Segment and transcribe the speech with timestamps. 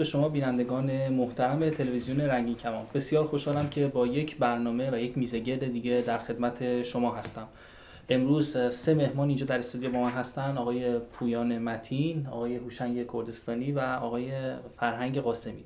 [0.00, 2.86] به شما بینندگان محترم تلویزیون رنگین کمان.
[2.94, 7.46] بسیار خوشحالم که با یک برنامه و یک میزگرد دیگه در خدمت شما هستم.
[8.08, 10.58] امروز سه مهمان اینجا در استودیو با من هستن.
[10.58, 14.30] آقای پویان متین آقای هوشنگ کردستانی و آقای
[14.76, 15.64] فرهنگ قاسمی.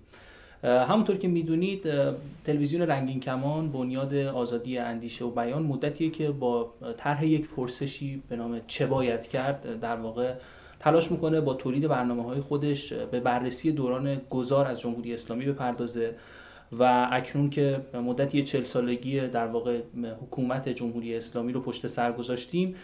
[0.63, 1.83] همونطور که می‌دونید
[2.45, 8.37] تلویزیون رنگین کمان بنیاد آزادی اندیشه و بیان مدتیه که با طرح یک پرسشی به
[8.37, 10.35] نام چه باید کرد در واقع
[10.85, 16.15] تلاش می‌کنه با تولید برنامه های خودش به بررسی دوران گذار از جمهوری اسلامی بپردازه
[16.79, 19.81] و اکنون که مدتی چل سالگی در واقع
[20.23, 22.75] حکومت جمهوری اسلامی رو پشت سر گذاشتیم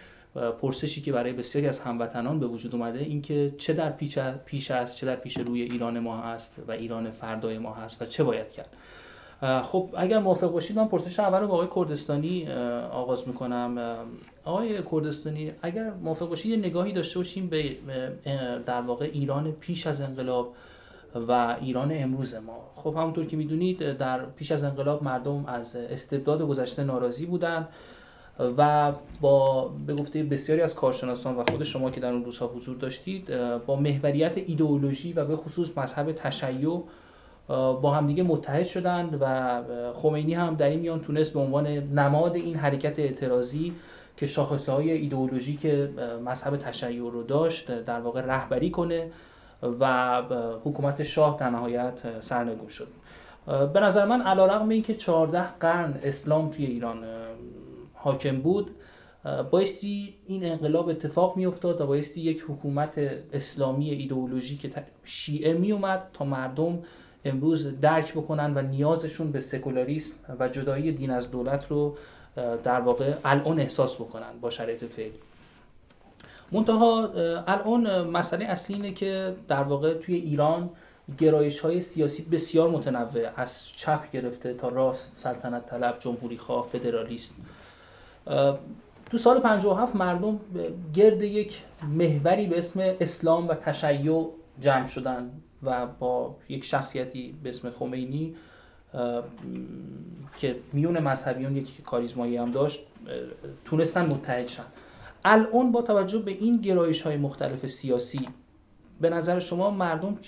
[0.60, 3.90] پرسشی که برای بسیاری از هموطنان به وجود اومده اینکه چه در
[4.44, 8.06] پیش است چه در پیش روی ایران ما هست و ایران فردای ما هست و
[8.06, 8.76] چه باید کرد.
[9.64, 12.48] خب اگر موافق باشید من پرسش اول رو با آقای کردستانی
[12.92, 13.96] آغاز می‌کنم.
[14.44, 17.76] آقای کردستانی اگر موافق باشید یه نگاهی داشته باشیم به
[18.66, 20.54] در واقع ایران پیش از انقلاب
[21.28, 22.70] و ایران امروز ما.
[22.76, 27.68] خب همونطور که می‌دونید در پیش از انقلاب مردم از استبداد گذشته ناراضی بودند
[28.56, 32.76] و با به گفته بسیاری از کارشناسان و خود شما که در اون روزها حضور
[32.76, 33.30] داشتید
[33.66, 36.82] با محوریت ایدئولوژی و به خصوص مذهب تشیع
[37.82, 39.62] با همدیگه متحد شدند و
[39.94, 43.72] خمینی هم در این میان تونست به عنوان نماد این حرکت اعتراضی
[44.16, 45.66] که شاخصه های ایدئولوژیک
[46.24, 49.10] مذهب تشیع رو داشت در واقع رهبری کنه
[49.80, 50.22] و
[50.64, 52.88] حکومت شاه در نهایت سرنگون شد.
[53.72, 57.04] به نظر من علیرغم اینکه 14 قرن اسلام توی ایران
[57.94, 58.70] حاکم بود
[59.50, 62.98] بایستی این انقلاب اتفاق می افتاد و بایستی یک حکومت
[63.32, 64.72] اسلامی ایدئولوژیک
[65.04, 66.78] شیعه می اومد تا مردم
[67.24, 71.96] امروز درک بکنن و نیازشون به سکولاریسم و جدایی دین از دولت رو
[72.36, 75.18] در واقع الان احساس بکنن با شرایط فعلی.
[76.52, 77.10] منتها
[77.46, 80.70] الان مسئله اصلی اینه که در واقع توی ایران
[81.18, 83.28] گرایش های سیاسی بسیار متنوع.
[83.36, 87.36] از چپ گرفته تا راست سلطنت طلب جمهوری خواه فدرالیست.
[89.10, 90.40] تو سال 57 مردم
[90.94, 94.26] گرد یک محوری به اسم اسلام و تشیع
[94.60, 95.30] جمع شدن
[95.62, 98.34] و با یک شخصیتی به اسم خمینی
[100.36, 102.80] که میون مذهبیان یک کاریزمایی هم داشت
[103.64, 104.64] تونستن متحد شن.
[105.24, 108.28] الان با توجه به این گرایش های مختلف سیاسی
[109.00, 110.18] به نظر شما مردم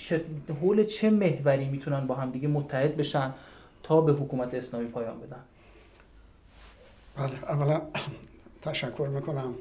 [0.61, 3.33] حول چه محوری می‌تونن با هم دیگه متحد بشن
[3.83, 5.41] تا به حکومت اسلامی پایان بدن؟
[7.17, 7.83] بله اولا
[8.63, 9.55] تشکر می‌کنم.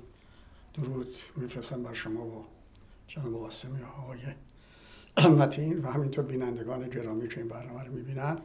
[0.73, 1.07] درود
[1.37, 2.45] میفرستم بر شما و
[3.07, 4.19] جناب قاسمی آقای
[5.35, 8.37] متین و همینطور بینندگان گرامی که این برنامه رو می‌بینن.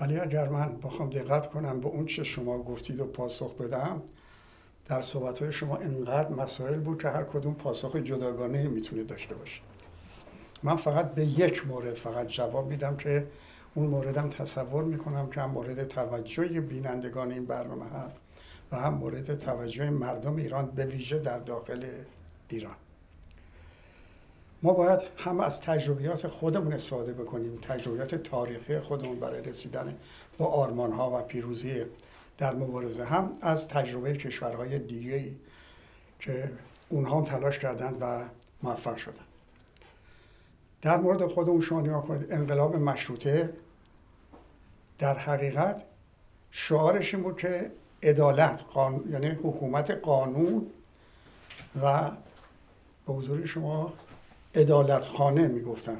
[0.00, 4.02] ولی اگر من بخوام دقت کنم به اون چه شما گفتید و پاسخ بدم
[4.86, 9.60] در صحبت های شما انقدر مسائل بود که هر کدوم پاسخ جداگانه می‌تونه داشته باشه.
[10.62, 13.26] من فقط به یک مورد فقط جواب میدم که
[13.74, 18.16] اون موردم تصور می‌کنم که هم مورد توجه بینندگان این برنامه هست
[18.72, 21.86] و هم مورد توجه مردم ایران به ویژه در داخل
[22.48, 22.76] ایران.
[24.62, 29.96] ما باید هم از تجربیات خودمون استفاده بکنیم تجربیات تاریخی خودمون برای رسیدن
[30.38, 31.84] با آرمان ها و پیروزی
[32.38, 35.32] در مبارزه هم از تجربه کشورهای دیگه
[36.20, 36.50] که
[36.88, 38.24] اونها هم تلاش کردند و
[38.62, 39.24] موفق شدن
[40.82, 43.52] در مورد خودمون شما کنید انقلاب مشروطه
[44.98, 45.84] در حقیقت
[46.50, 48.62] شعارش این بود که عدالت
[49.10, 50.66] یعنی حکومت قانون
[51.82, 52.10] و
[53.06, 53.92] به حضور شما
[54.56, 55.98] عدالت خانه می‌گفتن.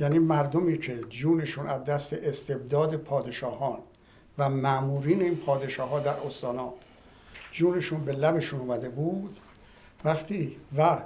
[0.00, 3.78] یعنی مردمی که جونشون از دست استبداد پادشاهان
[4.38, 6.72] و معمورین این پادشاه ها در استانا
[7.52, 9.36] جونشون به لبشون اومده بود.
[10.04, 10.98] وقتی و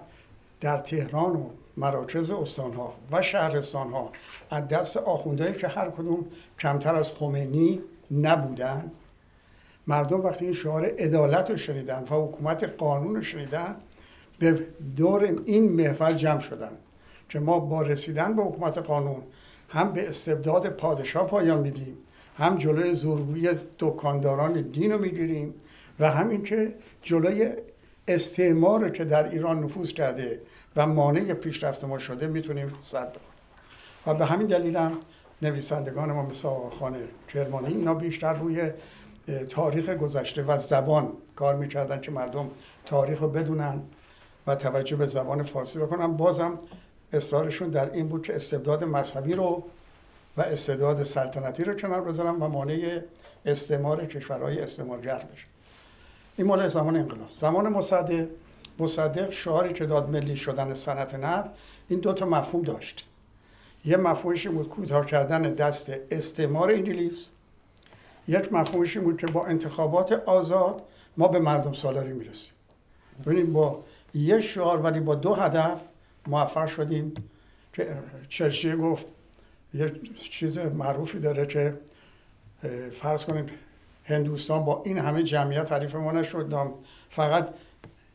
[0.60, 4.12] در تهران و مراکز استان ها و شهرستان ها
[4.50, 6.26] از دست آخوندهایی که هر کدوم
[6.58, 7.80] کمتر از خمینی
[8.10, 8.90] نبودن
[9.86, 13.76] مردم وقتی این شعار عدالت رو شنیدن و حکومت قانون رو شنیدن
[14.40, 14.66] به
[14.96, 16.72] دور این محفل جمع شدن
[17.28, 19.22] که ما با رسیدن به حکومت قانون
[19.68, 21.96] هم به استبداد پادشاه پایان میدیم
[22.36, 23.48] هم جلوی زورگویی
[23.78, 25.54] دکانداران دین رو می‌گیریم
[26.00, 27.52] و همین که جلوی
[28.08, 30.40] استعمار که در ایران نفوذ کرده
[30.76, 33.16] و مانع پیشرفت ما شده می‌تونیم صد
[34.06, 34.92] و به همین دلیل هم
[35.42, 36.98] نویسندگان ما مثل آقا خانه
[37.28, 38.70] کرمانی اینا بیشتر روی
[39.50, 42.50] تاریخ گذشته و زبان کار می‌کردن که مردم
[42.86, 43.82] تاریخ رو بدونن.
[44.46, 46.58] و توجه به زبان فارسی بکنن بازم
[47.12, 49.64] اصرارشون در این بود که استبداد مذهبی رو
[50.36, 53.00] و استبداد سلطنتی رو کنار بذارن و مانع
[53.46, 55.46] استعمار کشورهای استعمارگر بشه.
[56.36, 57.28] این مال زمان انقلاب.
[57.34, 58.26] زمان مصدق
[58.78, 61.50] مصدق شعاری که داد ملی شدن صنعت نفت
[61.88, 63.06] این دو تا مفهوم داشت.
[63.84, 67.26] یه مفهومش بود کوتاه کردن دست استعمار انگلیس.
[68.28, 70.82] یک مفهومش بود که با انتخابات آزاد
[71.16, 72.52] ما به مردم سالاری می‌رسیم.
[73.26, 73.84] ببینیم با
[74.14, 75.80] یه شعار ولی با دو هدف
[76.26, 77.14] موفق شدیم
[77.72, 77.96] که
[78.28, 79.06] چرچیل گفت
[79.74, 81.78] یه چیز معروفی داره که
[83.02, 83.50] فرض کنید
[84.04, 86.74] هندوستان با این همه جمعیت تعریف ما نشد.
[87.10, 87.48] فقط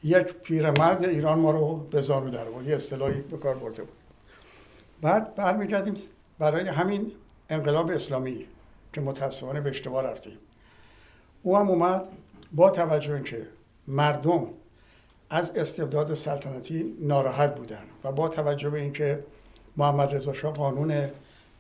[0.04, 3.96] یک پیرمرد ایران ما رو به زانو در بود یه اصطلاحی به کار برده بود.
[5.02, 5.94] بعد برمیگردیم
[6.40, 7.12] برای همین
[7.50, 8.46] انقلاب اسلامی
[8.94, 10.38] که متاسفانه به اشتباه رفتیم.
[11.44, 12.08] او هم اومد
[12.52, 13.48] با توجه که
[13.88, 14.48] مردم
[15.30, 19.24] از استبداد سلطنتی ناراحت بودن و با توجه به اینکه
[19.78, 21.08] محمد رضا شاه قانون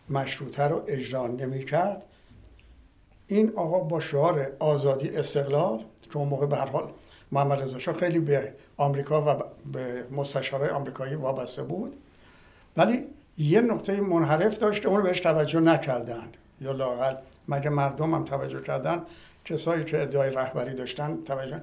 [0.09, 2.03] مشروطه رو اجرا نمی‌کرد
[3.27, 6.91] این آقا با شعار آزادی استقلال که اون موقع به هر حال
[7.31, 11.93] محمد رضا شاه خیلی به آمریکا و به مستشارای آمریکایی وابسته بود
[12.77, 13.05] ولی
[13.37, 16.27] یه نقطه منحرف داشت اون رو بهش توجه نکردن.
[16.61, 17.15] یا لاقل
[17.47, 19.01] مگه مردم هم توجه کردن؟
[19.45, 21.61] کسایی که ادعای رهبری داشتن توجه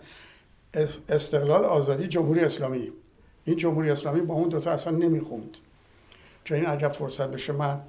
[1.08, 2.92] استقلال آزادی جمهوری اسلامی.
[3.44, 5.56] این جمهوری اسلامی با اون دوتا اصلا نمی‌خوند.
[6.44, 7.80] که این عجب فرصت بشه من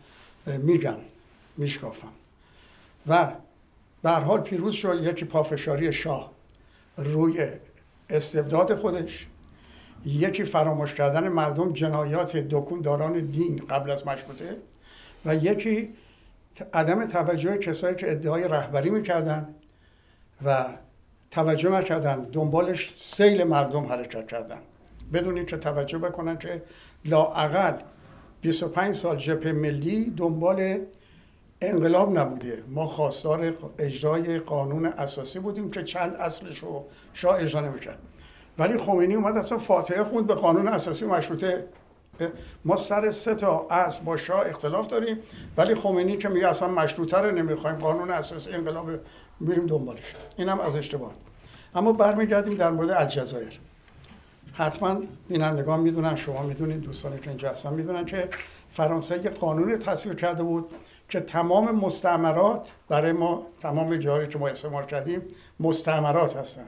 [0.45, 0.97] میگم
[1.57, 2.11] میشکافم.
[3.07, 3.31] و
[4.03, 6.31] به حال پیروز شد یکی پافشاری شاه.
[6.97, 7.47] روی
[8.09, 9.27] استبداد خودش.
[10.05, 14.57] یکی فراموش کردن مردم جنایات دکونداران دین قبل از مشروطه.
[15.25, 15.93] و یکی
[16.73, 19.55] عدم توجه کسایی که ادعای رهبری می‌کردن.
[20.45, 20.65] و
[21.33, 22.27] توجه نکردن.
[22.33, 24.59] دنبالش سیل مردم حرکت کردن.
[25.13, 26.63] بدون اینکه توجه بکنن که
[27.05, 27.73] لاعقل
[28.41, 30.79] 25 سال جبهه ملی دنبال
[31.61, 32.63] انقلاب نبوده.
[32.67, 37.99] ما خواستار اجرای قانون اساسی بودیم که چند اصلش رو شاه اجرا نمی‌کرد.
[38.57, 41.65] ولی خمینی اومد اصلا فاتحه خوند به قانون اساسی مشروطه.
[42.65, 45.19] ما سر سه تا اصل با شاه اختلاف داریم.
[45.57, 48.89] ولی خمینی که میگه اصلا مشروطه رو نمی‌خوایم قانون اساسی انقلاب
[49.39, 50.15] میریم دنبالش.
[50.37, 51.11] اینم از اشتباه.
[51.75, 53.59] اما برمیگردیم در مورد الجزایر.
[54.53, 58.29] حتما بینندگان می‌دونن شما می‌دونید دوستانی که اینجا هستن می‌دونن که
[58.71, 60.69] فرانسه یه قانون تصویر کرده بود
[61.09, 65.21] که تمام مستعمرات برای ما تمام جایی که ما استعمار کردیم
[65.59, 66.65] مستعمرات هستن.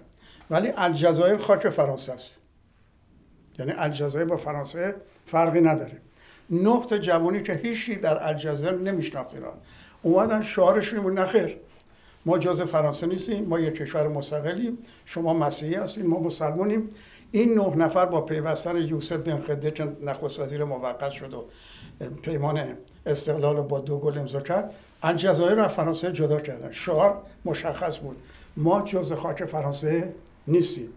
[0.49, 2.35] ولی الجزایر خاک فرانسه است.
[3.59, 4.95] یعنی الجزایر با فرانسه
[5.25, 6.01] فرقی نداره.
[6.49, 9.53] نقط جوانی که هیچی در الجزایر نمیشناخت ایران.
[10.01, 11.57] اومدن شعارشون بود نخیر
[12.25, 16.89] ما جز فرانسه نیستیم ما یک کشور مستقلیم شما مسیحی هستیم ما مسلمانیم.
[17.31, 21.45] این نه نفر با پیوستن یوسف بن خده که نخست وزیر موقت شد و
[22.21, 22.63] پیمان
[23.05, 24.73] استقلال با دو گل امضا کرد.
[25.03, 26.71] الجزایر رو فرانسه جدا کردن.
[26.71, 28.17] شعار مشخص بود.
[28.57, 30.13] ما جز خاک فرانسه
[30.47, 30.89] نیستیم.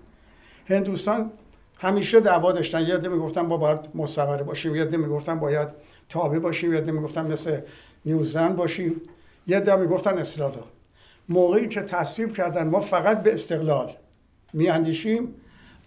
[0.66, 1.30] هندوستان
[1.78, 2.80] همیشه دعوا داشتن.
[2.80, 4.76] یه عده می‌گفتن ما باید مستمره باشیم.
[4.76, 5.68] یه عده می‌گفتن باید
[6.08, 6.72] تابع باشیم.
[6.72, 7.60] یه عده می‌گفتن مثل
[8.04, 9.00] نیوزلند باشیم.
[9.46, 10.52] یه عده می‌گفتن استقلال
[11.28, 13.92] موقعی که تصویب کردن ما فقط به استقلال
[14.52, 15.34] میاندیشیم.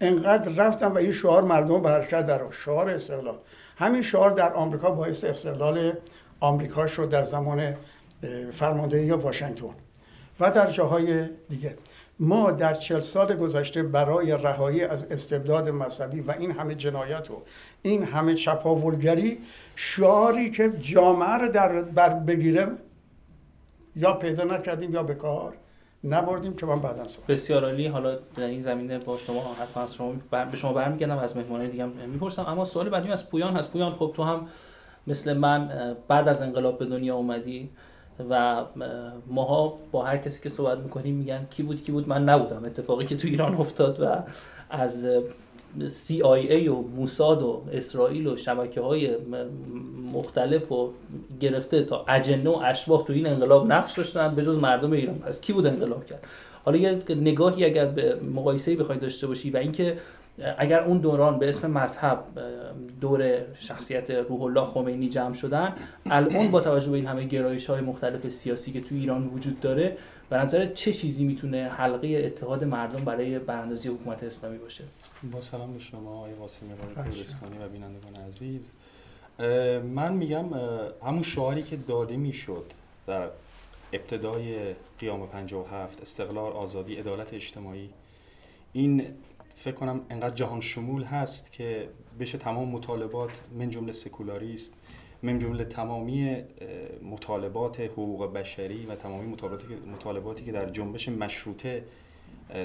[0.01, 3.35] انقدر رفتن و این شعار مردم به حرکت در شعار استقلال.
[3.77, 5.93] همین شعار در آمریکا باعث استقلال
[6.39, 7.75] آمریکا شد در زمان
[8.53, 9.75] فرماندهی واشنگتن
[10.39, 11.75] و در جاهای دیگه.
[12.19, 17.41] ما در چل سال گذشته برای رهایی از استبداد مذهبی و این همه جنایت و
[17.81, 19.37] این همه چپاولگری
[19.75, 22.67] شعاری که جامعه رو در بر بگیره
[23.95, 25.53] یا پیدا نکردیم یا به کار
[26.03, 27.87] نبردیم که من بعدا صحبت بسیار عالی.
[27.87, 30.13] حالا در این زمینه با شما حتما از شما
[30.51, 32.45] به شما برمیگردم از مهمانای دیگه می‌پرسم.
[32.47, 33.71] اما سوال بعدی از پویان هست.
[33.71, 34.47] پویان خب تو هم
[35.07, 37.69] مثل من بعد از انقلاب به دنیا اومدی
[38.29, 38.65] و
[39.27, 42.63] ماها با هر کسی که صحبت می‌کنیم میگن کی بود کی بود؟ من نبودم.
[42.65, 44.15] اتفاقی که تو ایران افتاد و
[44.69, 45.07] از
[45.79, 49.09] CIA و موساد و اسرائیل و شبکه های
[50.13, 50.91] مختلف و
[51.39, 55.19] گرفته تا اجنه و اشباح تو این انقلاب نقش داشتن به جز مردم ایران.
[55.19, 56.23] پس کی بود انقلاب کرد؟
[56.65, 59.97] حالا یه نگاهی اگر به مقایسه بخوای داشته باشی و اینکه
[60.57, 62.23] اگر اون دوران به اسم مذهب
[63.01, 67.81] دور شخصیت روح الله خمینی جمع شدن الان با توجه به این همه گرایش های
[67.81, 69.97] مختلف سیاسی که تو ایران وجود داره
[70.29, 74.83] به نظر چه چیزی می‌تونه حلقه اتحاد مردم برای براندازی حکومت اسلامی باشه؟
[75.31, 78.71] با سلام به شما آقای قاسمی کردستانی و بینندگان عزیز.
[79.83, 80.45] من میگم
[81.03, 82.65] همون شعاری که داده می‌شد
[83.07, 83.27] در
[83.93, 84.55] ابتدای
[84.99, 87.89] قیام 57 استقلال آزادی عدالت اجتماعی
[88.73, 89.05] این
[89.61, 91.89] فکر کنم انقدر جهان شمول هست که
[92.19, 94.73] بشه تمام مطالبات من جمله سکولاریست
[95.23, 96.43] من جمله تمامی
[97.11, 99.35] مطالبات حقوق بشری و تمامی
[99.93, 101.83] مطالباتی که در جنبش مشروطه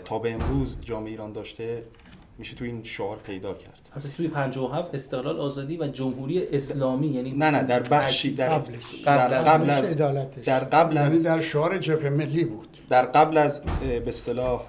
[0.05, 1.83] تا به امروز جامعه ایران داشته
[2.39, 7.31] میشه تو این شعار پیدا کرد البته توی 57 استقلال آزادی و جمهوری اسلامی یعنی
[7.31, 8.83] نه نه در بخشی در قبلش.
[9.05, 10.25] در قبل از- قبل.
[10.45, 14.63] در قبل یعنی از در شعار جبهه ملی بود در قبل از به اصطلاح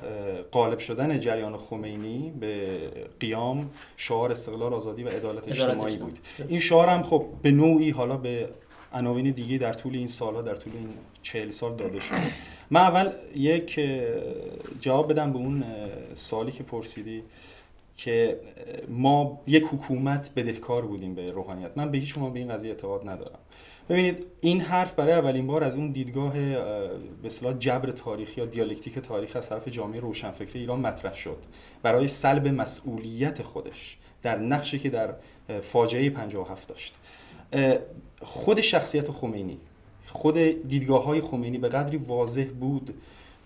[0.52, 2.78] غالب شدن جریان خمینی به
[3.20, 5.98] قیام شعار استقلال آزادی و عدالت اجتماعی.
[5.98, 8.50] بود این شعار هم خب به نوعی حالا به
[8.94, 10.90] عناوین دیگه در طول این سالها در طول این
[11.24, 12.18] چهل سال داده شده
[12.72, 13.80] من اول یک
[14.82, 15.70] جواب بدم به اون اه،
[16.16, 17.24] سوالی که پرسیدی
[17.98, 18.40] که
[18.90, 21.72] ما یک حکومت بدهکار بودیم به روحانیت.
[21.76, 23.40] من به هیچ عنوان به این قضیه اعتقاد ندارم.
[23.90, 26.58] ببینید این حرف برای اولین بار از اون دیدگاه اه،
[27.22, 31.38] به اصطلاح جبر تاریخی یا دیالکتیک تاریخ از طرف جامعه روشنفکری ایران مطرح شد.
[31.84, 35.14] برای سلب مسئولیت خودش در نقشی که در
[35.62, 36.96] فاجعه 57 داشت.
[38.22, 39.58] خود شخصیت خمینی
[40.08, 40.38] خود
[40.68, 42.94] دیدگاه های خمینی به قدری واضح بود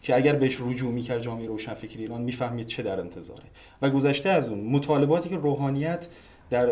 [0.02, 3.44] که اگر بهش رجوع می‌کرد جامعه روشنفکری ایران می‌فهمید چه در انتظاره.
[3.82, 6.08] و گذشته از اون مطالباتی که روحانیت
[6.50, 6.66] در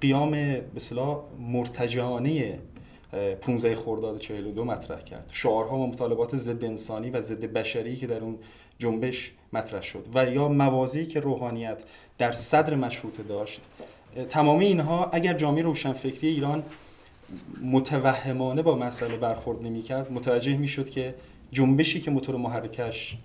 [0.00, 1.20] قیام به اصطلاح
[1.52, 2.58] مرتجعانه
[3.12, 5.28] اه، 15 خرداد 42 مطرح کرد.
[5.32, 8.38] شعارها و مطالبات ضد انسانی و ضد بشری که در اون
[8.78, 10.06] جنبش مطرح شد.
[10.14, 11.82] و یا موازی که روحانیت
[12.18, 13.60] در صدر مشروطه داشت.
[14.28, 16.62] تمامی اینها اگر جامعه روشنفکری ایران
[17.62, 21.14] متوهمانه با مسئله برخورد نمی‌کرد متوجه می‌شد که
[21.56, 23.16] جنبشی که موتور محرکش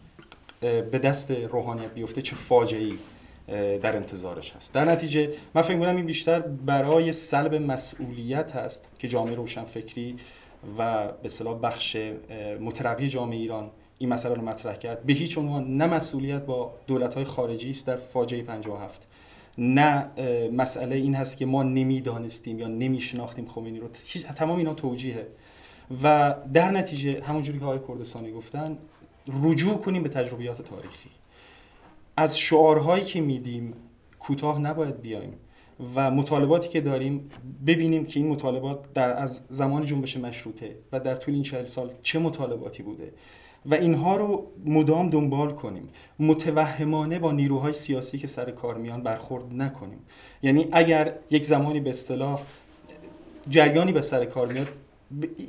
[0.61, 2.93] به دست روحانیت بیفته چه فاجعه‌ای
[3.77, 4.73] در انتظارش هست.
[4.73, 10.15] در نتیجه من فکر می‌کنم این بیشتر برای سلب مسئولیت هست که جامعه روشنفکری
[10.77, 11.97] و به اصطلاح بخش
[12.61, 15.03] مترقی جامعه ایران این مسئله رو مطرح کرد.
[15.03, 19.07] به هیچ عنوان نه مسئولیت با دولت‌های خارجی است در فاجعه 57
[19.57, 20.05] نه
[20.51, 23.87] مسئله این هست که ما نمی‌دانستیم یا نمیشناختیم خمینی رو.
[24.35, 25.27] تمام اینا توجیهه.
[26.03, 28.77] و در نتیجه همونجوری که آقای کردستانی گفتن
[29.43, 31.09] رجوع کنیم به تجربیات تاریخی.
[32.17, 33.73] از شعارهایی که میدیم
[34.19, 35.33] کوتاه نباید بیایم
[35.95, 37.29] و مطالباتی که داریم
[37.67, 41.91] ببینیم که این مطالبات در از زمان جنبش مشروطه و در طول این چهل سال
[42.03, 43.13] چه مطالباتی بوده.
[43.65, 45.89] و اینها رو مدام دنبال کنیم.
[46.19, 49.99] متوهمانه با نیروهای سیاسی که سر کار میان برخورد نکنیم.
[50.43, 52.41] یعنی اگر یک زمانی به اصطلاح
[53.49, 54.67] جریانی به سر کار میاد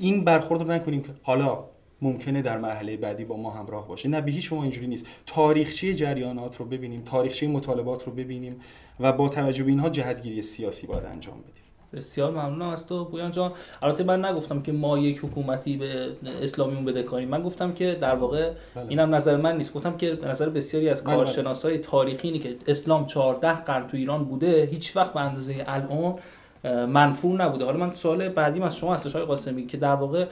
[0.00, 1.64] این برخورد رو نکنیم که حالا
[2.02, 4.08] ممکنه در مرحله بعدی با ما همراه باشه.
[4.08, 5.06] نه به هیچ شما اینجوری نیست.
[5.26, 8.60] تاریخچه جریانات رو ببینیم تاریخچه مطالبات رو ببینیم
[9.00, 11.62] و با توجه به اینها جهتگیری سیاسی باید انجام بدیم.
[11.92, 13.52] بسیار ممنونم از تو بویان جان.
[13.82, 17.28] البته من نگفتم که ما یک حکومتی به اسلامیون بده کنیم.
[17.28, 18.86] من گفتم که در واقع بله.
[18.88, 19.74] اینم نظر من نیست.
[19.74, 21.24] گفتم که به نظر بسیاری از بله، بله.
[21.24, 24.68] کارشناسای تاریخی اینه که اسلام 14 قرن تو ایران بوده.
[24.70, 26.18] هیچ وقت به اندازه الان
[26.64, 27.64] منفور نبوده.
[27.64, 30.26] حالا من سوال بعدیم از شما هستش آقای قاسمی که در واقع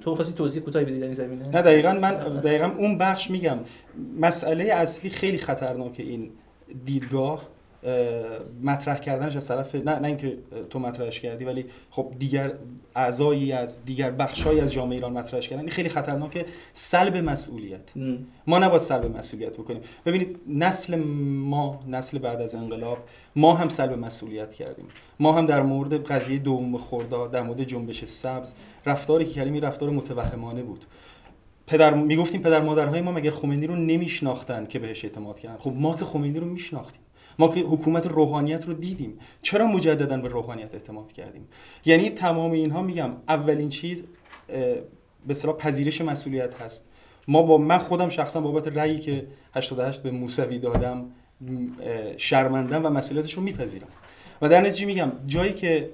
[0.00, 3.58] تو خواستی توضیح کوتاهی بدی در این زمینه؟ نه دقیقا من دقیقا اون بخش میگم.
[4.20, 6.30] مسئله اصلی خیلی خطرناکه این
[6.84, 7.32] دیدگاه.
[7.38, 7.48] اه،
[8.62, 10.38] مطرح کردنش از طرف نه نه اینکه
[10.70, 12.52] تو مطرحش کردی ولی خب دیگر
[12.96, 15.60] اعضایی از دیگر بخشایی از جامعه ایران مطرحش کردن.
[15.60, 16.44] این خیلی خطرناکه.
[16.72, 17.96] سلب مسئولیت.
[17.96, 18.16] م.
[18.46, 19.82] ما نباید سلب مسئولیت بکنیم.
[20.06, 22.98] ببینید نسل ما نسل بعد از انقلاب
[23.36, 24.84] ما هم سلب مسئولیت کردیم.
[25.20, 28.54] ما هم در مورد قضیه دوم خرداد در مورد جنبش سبز
[28.86, 30.84] رفتاری که کردیم رفتار متوهمانه بود.
[31.66, 35.96] پدر می‌گفتیم پدر مادرهای ما مگر خمینی رو نمیشناختن که بهش اعتماد کردن؟ خب ما
[35.96, 37.01] که خمینی رو میشناختیم.
[37.38, 39.18] ما که حکومت روحانیت رو دیدیم.
[39.42, 41.48] چرا مجددا به روحانیت اعتماد کردیم؟
[41.84, 44.04] یعنی تمام اینها میگم اولین چیز
[45.26, 46.88] به اصطلاح پذیرش مسئولیت هست.
[47.28, 51.04] ما با من خودم شخصا بابت رأیی که 88 به موسوی دادم
[52.16, 53.88] شرمندم و مسئولیتش رو میپذیرم.
[54.42, 55.90] و در نتیجه میگم جایی که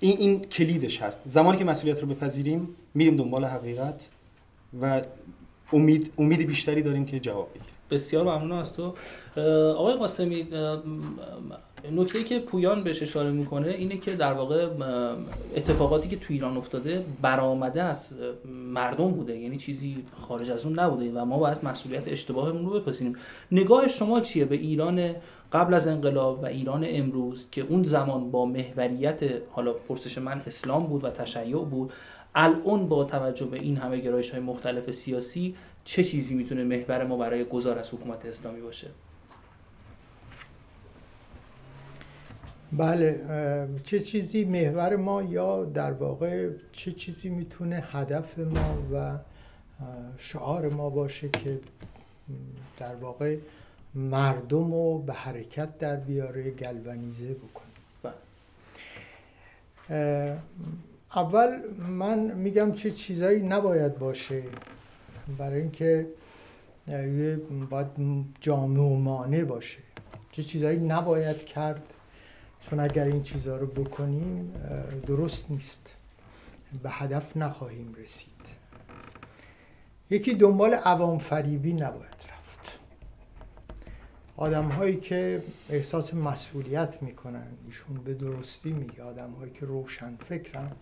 [0.00, 1.20] این این کلیدش هست.
[1.24, 4.08] زمانی که مسئولیت رو بپذیریم میریم دنبال حقیقت
[4.80, 5.02] و
[5.72, 7.77] امید امید بیشتری داریم که جواب بگیریم.
[7.90, 8.94] بسیار ممنون از تو.
[9.72, 10.48] آقای قاسمی
[11.92, 14.68] نکته که پویان بهش اشاره می‌کنه اینه که در واقع
[15.56, 18.14] اتفاقاتی که تو ایران افتاده برآمده از
[18.74, 23.16] مردم بوده یعنی چیزی خارج از اون نبوده و ما باید مسئولیت اشتباهمون رو بپذیریم.
[23.52, 25.14] نگاه شما چیه به ایران
[25.52, 30.86] قبل از انقلاب و ایران امروز که اون زمان با محوریت حالا پرسش من اسلام
[30.86, 31.92] بود و تشیع بود
[32.34, 35.54] الان با توجه به این همه گرایش های مختلف سیاسی
[35.88, 38.88] چه چیزی می‌تونه محور ما برای گذار از حکومت اسلامی باشه؟
[42.72, 43.20] بله
[43.84, 49.18] چه چیزی محور ما یا در واقع چه چیزی می‌تونه هدف ما و
[50.18, 51.60] شعار ما باشه که
[52.78, 53.36] در واقع
[53.94, 57.66] مردم رو به حرکت در بیاره گلونیزه بکنه؟
[58.02, 58.14] بله.
[61.16, 64.42] اول من میگم چه چیزایی نباید باشه.
[65.38, 66.06] برای اینکه
[67.70, 67.86] باید
[68.40, 69.78] جامع و مانع باشه.
[70.32, 71.82] چه چیزهایی نباید کرد؟
[72.60, 74.52] چون اگر این چیزها رو بکنیم
[75.06, 75.94] درست نیست.
[76.82, 78.28] به هدف نخواهیم رسید.
[80.10, 82.78] یکی دنبال عوام فریبی نباید رفت.
[84.36, 89.02] آدم هایی که احساس مسئولیت می‌کنن ایشون به درستی میگه.
[89.02, 90.76] آدم هایی که روشن فکرند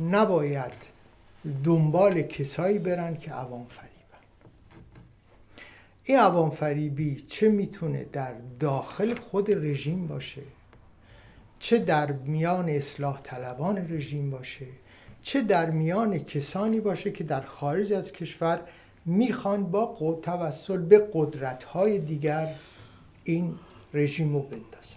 [0.00, 0.72] نباید
[1.64, 4.24] دنبال کسایی برن که عوام فریبن.
[6.04, 10.42] این عوام فریبی چه می‌تونه در داخل خود رژیم باشه؟
[11.58, 14.66] چه در میان اصلاح طلبان رژیم باشه؟
[15.22, 18.60] چه در میان کسانی باشه که در خارج از کشور
[19.04, 22.54] می‌خوان با توسل به قدرت های دیگر
[23.24, 23.54] این
[23.94, 24.96] رژیم رو بندازن؟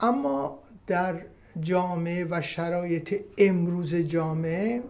[0.00, 1.20] اما در
[1.60, 4.82] جامعه و شرایط امروز جامعه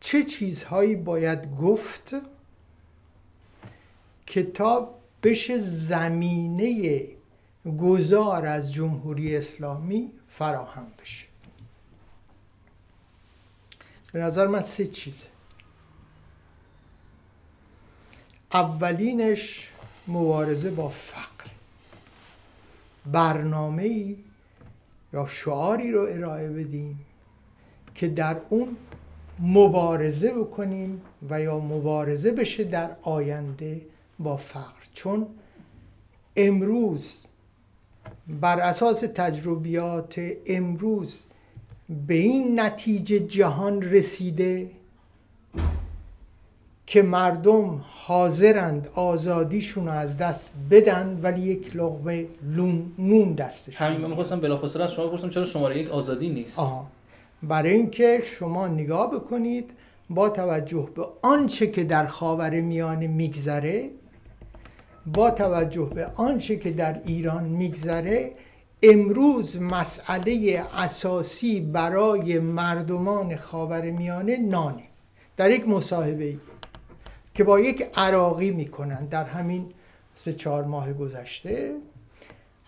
[0.00, 2.14] چه چیزهایی باید گفت
[4.26, 7.04] کتاب بشه زمینه
[7.78, 11.26] گذار از جمهوری اسلامی فراهم بشه؟
[14.12, 15.26] به نظر من سه چیزه.
[18.52, 19.70] اولینش
[20.08, 21.50] مبارزه با فقر.
[23.06, 24.16] برنامه ای
[25.12, 26.98] یا شعاری رو ارائه بدیم
[27.94, 28.76] که در اون
[29.38, 31.00] مبارزه بکنیم
[31.30, 33.80] و یا مبارزه بشه در آینده
[34.18, 34.82] با فقر.
[34.94, 35.26] چون
[36.36, 37.24] امروز
[38.40, 41.24] بر اساس تجربیات امروز
[42.06, 44.70] به این نتیجه جهان رسیده
[46.90, 52.26] که مردم حاضرند آزادیشون رو از دست بدن ولی یک لغمه
[52.98, 53.86] نون دستشون.
[53.86, 56.86] همین من می‌خواستم بلافاصله از شما بپرسم چرا شماره یک آزادی نیست؟ آها.
[57.42, 59.70] برای اینکه شما نگاه بکنید
[60.10, 63.90] با توجه به آنچه که در خاور میانه میگذره
[65.06, 68.32] با توجه به آنچه که در ایران میگذره
[68.82, 74.82] امروز مسئله اساسی برای مردمان خاور میانه نانه.
[75.36, 76.38] در یک مصاحبه ای
[77.34, 79.06] که با یک عراقی می‌کنن.
[79.06, 79.72] در همین
[80.14, 81.74] سه چهار ماه گذشته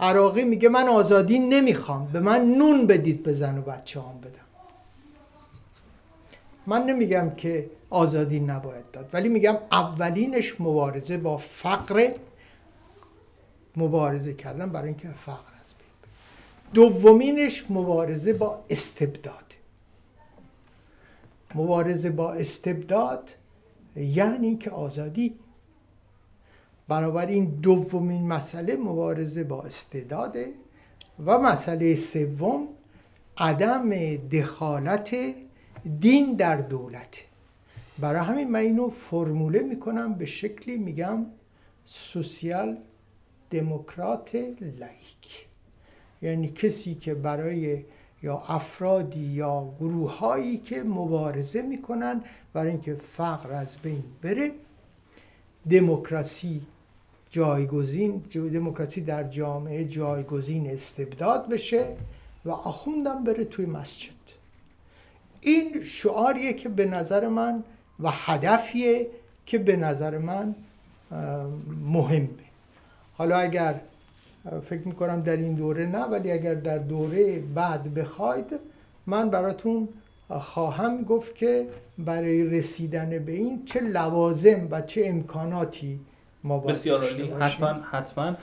[0.00, 2.06] عراقی میگه من آزادی نمی‌خوام.
[2.12, 4.38] به من نون بدید به زن و بچه هم بدم.
[6.66, 12.10] من نمیگم که آزادی نباید داد ولی میگم اولینش مبارزه با فقر
[13.76, 16.10] مبارزه کردن برای اینکه فقر از بین
[16.74, 19.54] دومینش مبارزه با استبداد.
[21.54, 23.30] مبارزه با استبداد
[23.96, 25.34] یعنی که آزادی.
[27.28, 30.52] این دومین مسئله مبارزه با استعداده
[31.26, 32.68] و مسئله سوم
[33.36, 35.16] عدم دخالت
[36.00, 37.22] دین در دولت.
[37.98, 41.26] برای همین من اینو فرموله می‌کنم به شکلی میگم
[41.84, 42.76] سوسیال
[43.50, 45.46] دموکرات لایک.
[46.22, 47.84] یعنی کسی که برای
[48.22, 52.20] یا افرادی یا گروه هایی که مبارزه می‌کنن
[52.52, 54.52] برای اینکه فقر از بین بره
[55.70, 56.62] دموکراسی
[57.30, 61.86] جایگزین دموکراسی در جامعه جایگزین استبداد بشه
[62.44, 64.12] و آخوندم بره توی مسجد.
[65.40, 67.64] این شعاریه که به نظر من
[68.00, 69.06] و هدفیه
[69.46, 70.54] که به نظر من
[71.86, 72.28] مهمه.
[73.14, 73.80] حالا اگر
[74.68, 78.46] فکر می‌کنم در این دوره نه ولی اگر در دوره بعد بخواید
[79.06, 79.88] من براتون
[80.28, 81.66] خواهم گفت که
[81.98, 86.00] برای رسیدن به این چه لوازم و چه امکاناتی
[86.44, 87.04] ما باید بسیار
[87.40, 88.34] حتما حتما.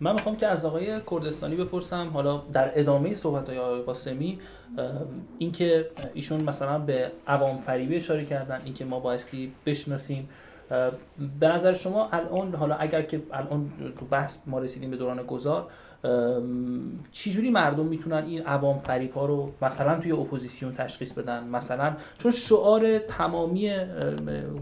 [0.00, 4.38] من می‌خوام که از آقای کردستانی بپرسم حالا در ادامه صحبت های آقای قاسمی
[5.38, 10.28] اینکه ایشون مثلا به عوام فریبی اشاره کردن اینکه ما بایستی بشناسیم.
[11.40, 15.66] به نظر شما الان حالا اگر که الان تو بحث ما رسیدیم به دوران گذار
[17.12, 22.32] چجوری مردم می‌تونن این عوام فریب ها رو مثلا توی اپوزیسیون تشخیص بدن؟ مثلا چون
[22.32, 23.72] شعار تمامی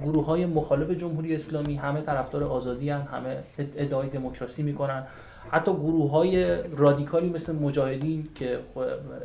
[0.04, 3.36] گروه های مخالف جمهوری اسلامی همه طرفدار آزادی هن، همه
[3.76, 5.04] ادعای دموکراسی می‌کنن.
[5.50, 8.58] حتی گروه های رادیکالی مثل مجاهدین که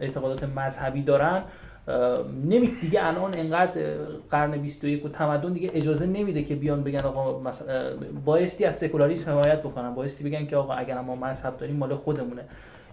[0.01, 1.43] اعتقادات مذهبی دارن
[2.45, 3.81] نمی دیگه الان انقدر
[4.31, 7.89] قرن 21 و تمدن دیگه اجازه نمیده که بیان بگن آقا مثلا
[8.25, 12.41] بایستی از سکولاریسم حمایت بکنن بایستی بگن که آقا اگر ما مذهب داریم مال خودمونه.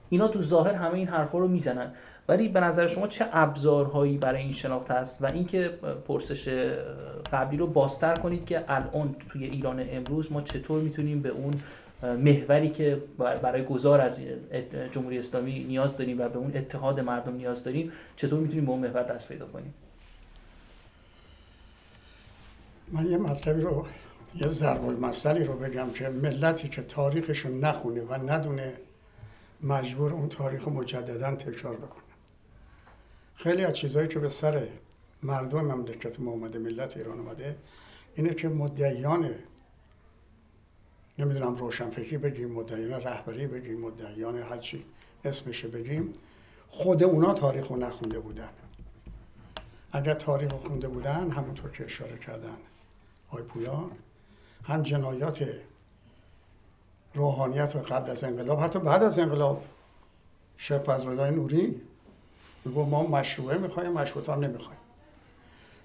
[0.09, 1.93] اینا تو ظاهر همه این حرفا رو می‌زنن.
[2.29, 5.71] ولی به نظر شما چه ابزارهایی برای این شناخت هست؟ و اینکه
[6.09, 6.49] پرسش
[7.33, 11.55] قبلی رو بازتر کنید که الان توی ایران امروز ما چطور می‌تونیم به اون
[12.03, 14.19] محوری که برای گذار از
[14.93, 18.81] جمهوری اسلامی نیاز داریم و به اون اتحاد مردم نیاز داریم چطور می‌تونیم به اون
[18.81, 19.75] محور دست پیدا کنیم؟
[22.93, 23.87] من یه مطلبی رو
[24.35, 28.73] یه ضرب المثلی رو بگم که ملتی که تاریخش رو نخونه و ندونه
[29.63, 32.03] مجبور اون تاریخ مجددا تکرار بکنه.
[33.35, 34.67] خیلی از چیزهایی که به سر
[35.23, 37.57] مردم مملکت ما اومده ملت ایران اومده
[38.15, 39.31] اینه که مدعیان
[41.23, 44.85] نمی‌دونم روشنفکری بگیم مدعیان رهبری بگیم مدعیان هرچی
[45.25, 46.13] اسمشه بگیم.
[46.69, 48.49] خود اونا تاریخ رو نخونده بودن.
[49.93, 52.57] اگر تاریخ رو خونده بودن همونطور که اشاره کردن
[53.31, 53.91] آقای پویان
[54.65, 55.49] هم جنایات
[57.15, 59.65] روحانیت و قبل از انقلاب حتی بعد از انقلاب
[60.57, 61.81] شیخ فضل نوری
[62.65, 64.81] میگو ما مشروعه می‌خوایم مشروط هم نمی‌خوایم.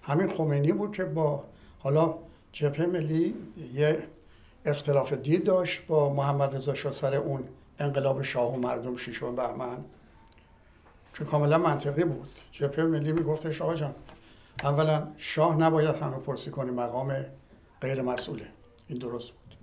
[0.03, 1.43] همین خمینی بود که با
[1.79, 2.15] حالا
[2.51, 3.35] جبهه ملی
[3.73, 4.07] یه
[4.67, 7.43] اختلاف دید داشت با محمد رضا شاه سر اون
[7.79, 9.77] انقلاب شاه و مردم شیشم بهمن.
[11.13, 12.29] که کاملا منطقی بود.
[12.51, 13.95] جبهه ملی میگفتش آقا جان
[14.63, 17.25] اولا شاه نباید همه پرسی کنی مقام
[17.81, 18.47] غیر مسئوله.
[18.87, 19.57] این درست بود.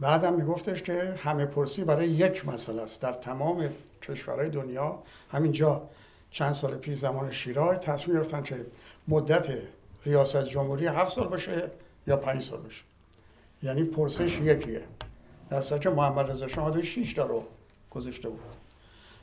[0.00, 3.02] بعدم میگفتش که همه پرسی برای یک مسئله است.
[3.02, 3.68] در تمام
[4.02, 5.88] کشورهای دنیا همینجا
[6.30, 8.66] چند سال پیش زمان شیرای تصمیم گرفتن که
[9.08, 9.46] مدت
[10.04, 11.70] ریاست جمهوری هفت سال باشه
[12.06, 12.84] یا پنج سال باشه.
[13.62, 14.82] یعنی پرسش یکیه.
[15.50, 17.44] در که محمد رضا شاه 6 تا رو
[17.90, 18.40] گذاشته بود.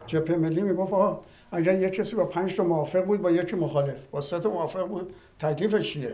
[0.07, 1.19] جبهه ملی می‌گفت آقا
[1.51, 3.95] اگر یک کسی با پنج تا موافق بود با یکی مخالف.
[4.11, 6.13] با سه تا موافق بود تکلیفش چیه؟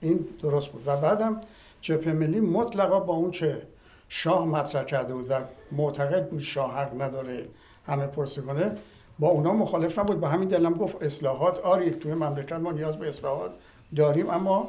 [0.00, 0.82] این درست بود.
[0.86, 1.40] و بعدم
[1.80, 3.62] جبهه ملی مطلقا با اون چه
[4.08, 5.40] شاه مطرح کرده بود و
[5.72, 7.48] معتقد بود شاه حق نداره
[7.86, 8.74] همه پرسی کنه
[9.18, 10.20] با اونا مخالف نبود.
[10.20, 13.50] به همین دلم گفت اصلاحات آری توی مملکت ما نیاز به اصلاحات
[13.96, 14.68] داریم اما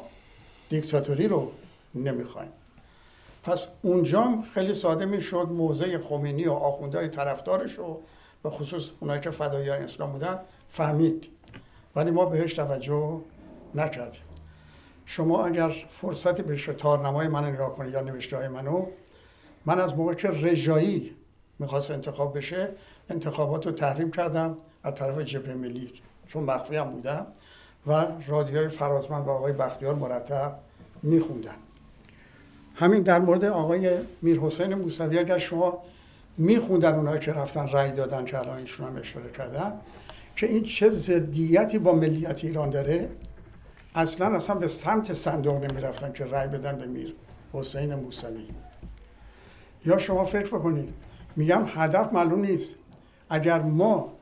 [0.68, 1.52] دیکتاتوری رو
[2.02, 2.52] نمی‌خوایم.
[3.42, 8.00] پس اونجا خیلی ساده می‌شد موضع خمینی و آخوندهای طرفدارش رو
[8.42, 11.28] به خصوص اونایی که فدایان اسلام بودن فهمید.
[11.96, 13.20] ولی ما بهش توجه
[13.74, 14.22] نکردیم.
[15.06, 18.86] شما اگر فرصتی بشه تارنمای من نگاه کنید یا نوشته های منو
[19.66, 21.16] من از موقع که رجایی
[21.58, 22.68] می‌خواست انتخاب بشه
[23.10, 25.92] انتخابات رو تحریم کردم از طرف جبهه ملی
[26.26, 27.26] چون مخفی هم بودم
[27.86, 30.58] و رادیوی فرازمند و آقای بختیار مرتب
[31.02, 31.56] میخوندن.
[32.78, 35.82] همین در مورد آقای میر حسین موسوی اگر شما
[36.38, 39.72] میخوندن اونایی که رفتن رأی دادن که الان ایشون هم اشاره کردن
[40.36, 43.08] که این چه ضدیتی با ملیت ایران داره
[43.94, 47.14] اصلا اصلا به سمت صندوق نمی‌رفتن که رأی بدن به میر
[47.52, 48.48] حسین موسوی.
[49.86, 50.94] یا شما فکر بکنید
[51.36, 52.74] میگم هدف معلوم نیست.
[53.30, 54.12] اگر ما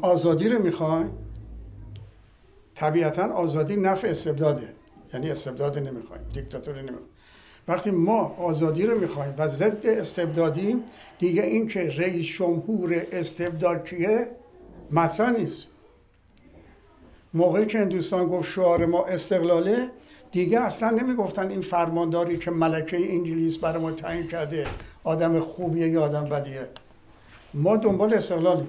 [0.00, 1.10] آزادی رو می‌خوایم
[2.74, 4.68] طبیعتا آزادی نفع استبداده.
[5.14, 7.08] یعنی استبداد نمی‌خوایم دیکتاتوری نمی‌خوایم.
[7.68, 10.84] وقتی ما آزادی رو می‌خوایم و ضد استبدادیم
[11.18, 14.28] دیگه این که رئیس جمهور استبدادیه
[14.90, 15.66] مطرح نیست.
[17.34, 19.88] موقعی که هندوستان گفت شعار ما استقلاله
[20.32, 24.66] دیگه اصلا نمی‌گفتن این فرمانداری که ملکه انگلیس برای ما تعیین کرده
[25.04, 26.68] آدم خوبیه یا آدم بدیه.
[27.54, 28.68] ما دنبال استقلالیم.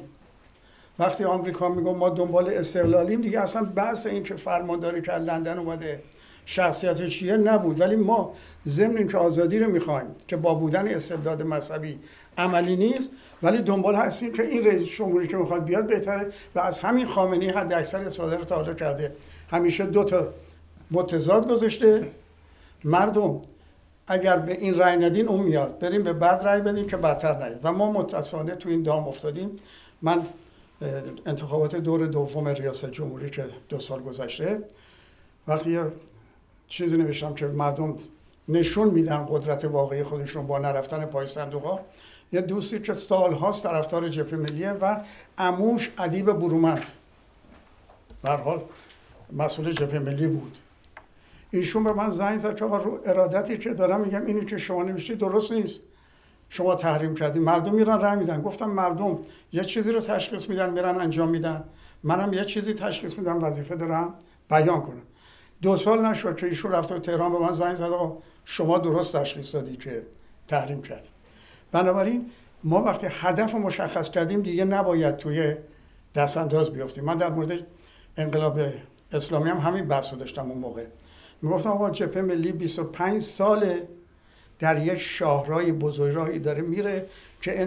[1.00, 6.04] وقتی آمریکا میگه ما دنبال استقلالیم دیگه اصلا بحث این که فرمانداری که لندن اومده
[6.50, 7.80] شخصیت چیه نبود.
[7.80, 8.34] ولی ما
[8.68, 12.00] ضمن که آزادی رو می‌خوایم که با بودن استبداد مذهبی
[12.38, 13.10] عملی نیست
[13.44, 17.50] ولی دنبال هستیم که این رئیس جمهوری که می‌خواد بیاد بهتره و از همین خامنی
[17.50, 19.16] حد اکثر استفاده رو تا کرده.
[19.52, 20.28] همیشه دو تا
[20.92, 22.08] متضاد گذاشته.
[22.84, 23.42] مردم
[24.08, 25.80] اگر به این رأی ندین اون میاد.
[25.80, 27.60] بریم به بعد رأی بدیم که بدتر نیاد.
[27.64, 29.50] و ما متاسفانه تو این دام افتادیم.
[30.02, 30.22] من
[31.26, 34.62] انتخابات دور دوم ریاست جمهوری که دو سال گذشته
[35.48, 35.80] وقتی
[36.70, 37.96] چیزی نوشتم که مردم
[38.48, 41.80] نشون میدن قدرت واقعی خودشون با نرفتن پای صندوق
[42.32, 44.98] یه دوستی که سالهاست طرفدار جبهه ملیه و
[45.38, 46.84] اموش ادیب برومند.
[48.24, 48.62] به حال
[49.34, 50.58] مسئول جبهه ملی بود.
[51.52, 55.16] ایشون به من زنگ زد که رو ارادتی که دارم میگم اینی که شما نوشتی
[55.16, 55.80] درست نیست.
[56.50, 58.42] شما تحریم کردیم مردم میرن راه میدن.
[58.42, 59.20] گفتم مردم
[59.54, 61.64] یه چیزی رو تشخیص میدن میرن انجام میدن.
[62.04, 64.14] منم یه چیزی تشخیص میدم وظیفه دارم
[64.50, 65.02] بیان کنم.
[65.62, 67.90] دو سال نشد که ایشون رفت تهران به من زنگ زد
[68.46, 70.04] شما درست تشخیص دادی که
[70.48, 71.12] تحریم کردیم
[71.72, 72.32] بنابراین
[72.64, 75.56] ما وقتی هدف مشخص کردیم دیگه نباید توی
[76.16, 77.60] دست انداز بیافتیم من در مورد
[78.18, 78.60] انقلاب
[79.12, 80.86] اسلامی هم همین بحث رو داشتم اون موقع.
[81.42, 83.88] می‌گفتم آقا جبهه ملی 25 ساله
[84.60, 87.06] در یک شاهرای بزرگراهی داره میره
[87.42, 87.62] که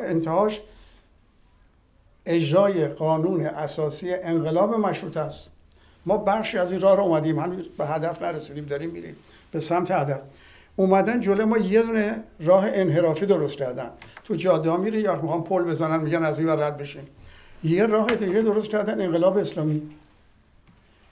[0.00, 0.60] انتهاش
[2.26, 5.50] اجرای قانون اساسی انقلاب مشروط است.
[6.08, 7.38] ما بخشی از این راه رو اومدیم.
[7.38, 9.16] هنوز به هدف نرسیدیم داریم میریم
[9.52, 10.20] به سمت هدف.
[10.76, 13.90] اومدن جلو ما یه دونه راه انحرافی درست کردن.
[14.24, 17.02] تو جاده ها میره یا می‌خوام پل بزنن میگن از این رد بشین.
[17.64, 19.82] یه راه دیگه درست کردن انقلاب اسلامی.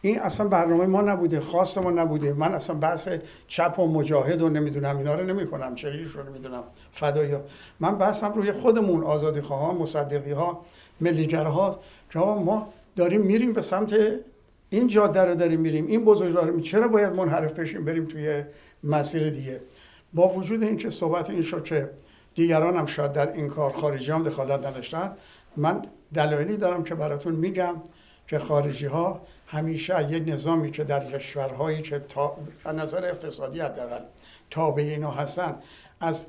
[0.01, 2.33] این اصلا برنامه ما نبوده خواست ما نبوده.
[2.33, 3.09] من اصلا بحث
[3.49, 5.75] چپ و مجاهد و نمی‌دونم اینا رو نمی‌کنم.
[5.75, 7.35] چه رو نمی‌دونم فدایی
[7.81, 10.65] من بحثم روی خودمون آزادی خواهان مصدقی ها
[11.01, 11.81] ملیگرها
[12.15, 13.95] ما داریم میریم به سمت
[14.71, 18.45] این جاده رو داریم میریم این بزرگوار رو چرا باید منحرف بشیم بریم توی
[18.85, 19.61] مسیر دیگه؟
[20.15, 21.91] با وجود اینکه صحبت این شد که
[22.35, 25.17] دیگران هم شاید در این کار خارجی هم دخالت نداشتن
[25.57, 25.83] من
[26.15, 27.75] دلایلی دارم که براتون میگم
[28.29, 32.37] که خارجی ها همیشه یه نظامی که در کشورهایی که تا
[32.75, 34.01] نظر اقتصادی حداقل
[34.51, 35.55] تابع اینا هستن
[36.01, 36.27] از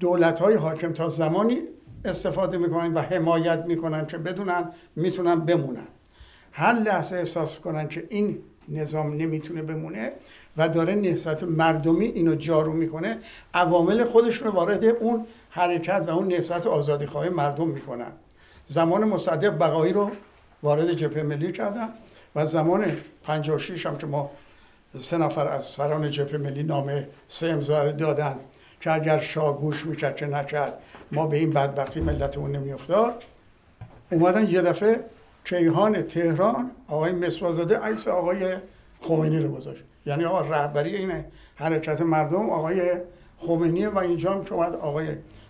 [0.00, 1.60] دولت های حاکم تا زمانی
[2.04, 5.86] استفاده می‌کنن و حمایت می‌کنن که بدونن می‌تونن بمونن.
[6.58, 8.38] هر لحظه احساس کنن که این
[8.68, 10.12] نظام نمی‌تونه بمونه
[10.56, 13.18] و داره نهضت مردمی اینو جارو می‌کنه
[13.54, 18.12] عوامل خودشون وارد اون حرکت و اون نهضت آزادی خواهی مردم می‌کنن.
[18.66, 20.10] زمان مصدق بقایی رو
[20.62, 21.88] وارد جبهه ملی کردن
[22.36, 24.30] و زمان 56 هم که ما
[25.00, 28.36] سه نفر از سران جبهه ملی نامه سه امضا دادن
[28.80, 30.78] که اگر شاه گوش می‌کرد که نکرد
[31.12, 33.22] ما به این بدبختی ملتمون نمیافتاد.
[34.10, 35.04] اومدن یه دفعه
[35.46, 38.56] کیهان تهران آقای مسوازاده عکس آقای
[39.00, 39.84] خمینی رو گذاشت.
[40.06, 43.00] یعنی آقا رهبری این حرکت مردم آقای
[43.38, 45.08] خمینی و اینجا هم که اومد آقای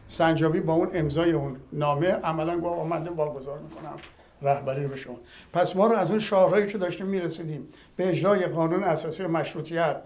[0.09, 3.97] سنجابی با اون امضای اون نامه عملا گفت آمده واگذار می‌کنم
[4.43, 5.17] رهبری به شما
[5.53, 10.03] پس ما رو از اون شاهرایی که داشتیم می‌رسیدیم به اجرای قانون اساسی مشروطیت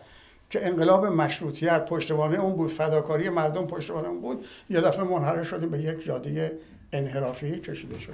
[0.50, 5.70] که انقلاب مشروطیت پشتوانه اون بود فداکاری مردم پشتوانه اون بود یه دفعه منحرف شدیم
[5.70, 6.58] به یک جاده
[6.92, 8.12] انحرافی کشیده شد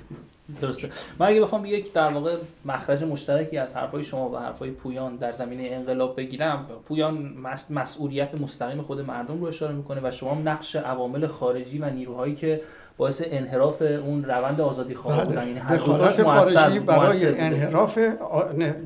[0.61, 0.91] درسته.
[1.19, 5.33] من اگه بخوام یک در واقع مخرج مشترکی از حرفای شما و حرفای پویان در
[5.33, 7.35] زمینه انقلاب بگیرم پویان
[7.71, 12.61] مسئولیت مستقیم خود مردم رو اشاره می‌کنه و شما نقش عوامل خارجی و نیروهایی که
[12.97, 15.27] باعث انحراف اون روند آزادی خواه بله.
[15.27, 15.49] بودن.
[15.49, 17.99] یعنی دخالت خارجی برای انحراف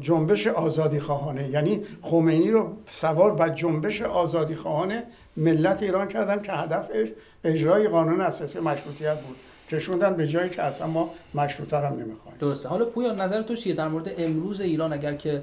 [0.00, 1.48] جنبش آزادی خواهانه.
[1.48, 5.02] یعنی خمینی رو سوار بر جنبش آزادی خواهانه
[5.36, 7.08] ملت ایران کردن که هدفش
[7.44, 9.36] اجرای قانون اساسی مشروطیت بود.
[9.70, 12.38] کشوندن به جایی که اصلا ما مشروطه هم نمی‌خوایم.
[12.40, 12.68] درسته.
[12.68, 15.42] حالا پویا نظر تو چیه؟ در مورد امروز ایران اگر که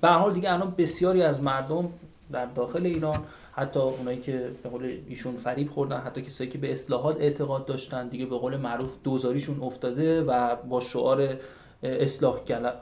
[0.00, 1.88] به حال دیگه الان بسیاری از مردم
[2.32, 3.18] در داخل ایران
[3.52, 8.08] حتی اونایی که به قول ایشون فریب خوردن حتی کسایی که به اصلاحات اعتقاد داشتن
[8.08, 11.36] دیگه به قول معروف دوزاریشون افتاده و با شعار
[11.82, 12.38] اصلاح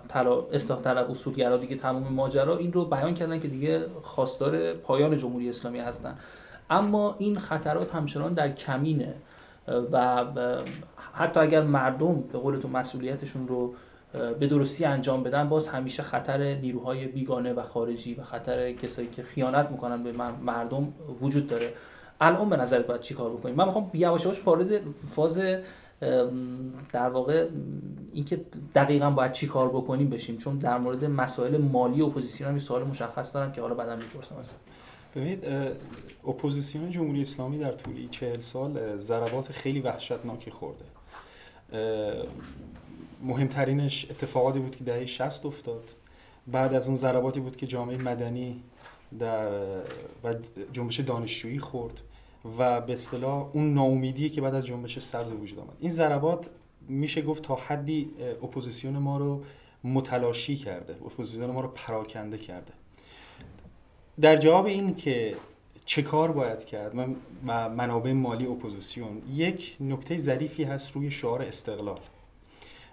[0.08, 5.18] طلب اصلاح طلب اصولگرا دیگه تمام ماجرا این رو بیان کردن که دیگه خواستار پایان
[5.18, 6.18] جمهوری اسلامی هستن.
[6.70, 9.14] اما این خطرات همچنان در کمینه.
[9.68, 10.24] و
[11.12, 13.74] حتی اگر مردم به قول تو مسئولیتشون رو
[14.12, 19.22] به درستی انجام بدن باز همیشه خطر نیروهای بیگانه و خارجی و خطر کسایی که
[19.22, 21.72] خیانت می‌کنن به مردم وجود داره.
[22.20, 25.38] الان به نظرت باید چی کار بکنیم؟ من می‌خوام یواش یواش وارد فاز
[26.92, 27.48] در واقع
[28.12, 28.40] اینکه
[28.74, 30.36] دقیقا باید چی کار بکنیم بشیم.
[30.36, 34.34] چون در مورد مسائل مالی اپوزیسیون هم سوال مشخص دارم که حالا بعدا می‌پرسم
[35.14, 35.44] ببینید
[36.28, 40.84] اپوزیسیون جمهوری اسلامی در طول چهل سال ضربات خیلی وحشتناکی خورده.
[43.22, 45.84] مهمترینش اتفاقاتی بود که دهه 60 افتاد.
[46.46, 48.62] بعد از اون ضرباتی بود که جامعه مدنی
[49.18, 49.48] در
[50.24, 50.34] و
[50.72, 52.00] جنبش دانشجویی خورد
[52.58, 55.76] و به اصطلاح اون ناامیدی که بعد از جنبش سبز وجود آمد.
[55.80, 56.50] این ضربات
[56.88, 58.10] میشه گفت تا حدی
[58.42, 59.42] اپوزیسیون ما رو
[59.84, 62.72] متلاشی کرده اپوزیسیون ما رو پراکنده کرده.
[64.20, 65.36] در جواب این که
[65.84, 66.98] چه کار باید کرد
[67.46, 72.00] و منابع مالی اپوزیسیون یک نکته ظریفی هست روی شعار استقلال.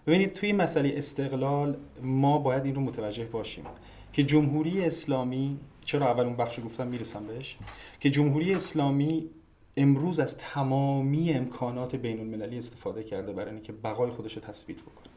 [0.08, 3.66] ببینید توی مسئله استقلال ما باید این رو متوجه باشیم
[4.14, 7.58] که جمهوری اسلامی چرا اول اون بخش گفتم می‌رسم بهش؟
[8.00, 9.30] که جمهوری اسلامی
[9.78, 15.08] امروز از تمامی امکانات بین المللی استفاده کرده برای اینکه بقای خودش رو تثبیت بکنه.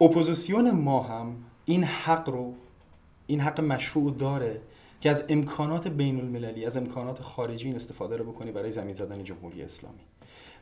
[0.00, 2.54] اپوزیسیون ما هم این حق رو
[3.28, 4.60] این حق مشروع داره
[5.00, 9.24] که از امکانات بین المللی از امکانات خارجی این استفاده رو بکنه برای زمین زدن
[9.24, 10.00] جمهوری اسلامی.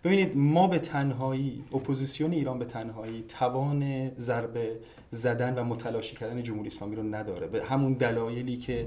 [0.05, 4.77] ببینید ما به تنهایی اپوزیسیون ایران به تنهایی توان ضربه
[5.11, 7.47] زدن و متلاشی کردن جمهوری اسلامی رو نداره.
[7.47, 8.87] به همون دلایلی که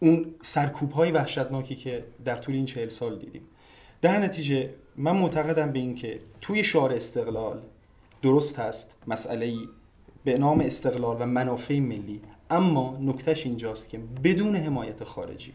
[0.00, 3.42] اون سرکوب های وحشتناکی که در طول این چهل سال دیدیم.
[4.02, 7.62] در نتیجه من معتقدم به این که توی شعار استقلال
[8.22, 9.54] درست هست مسئله
[10.24, 12.20] به نام استقلال و منافع ملی
[12.52, 15.52] اما نکتهش اینجاست که بدون حمایت خارجی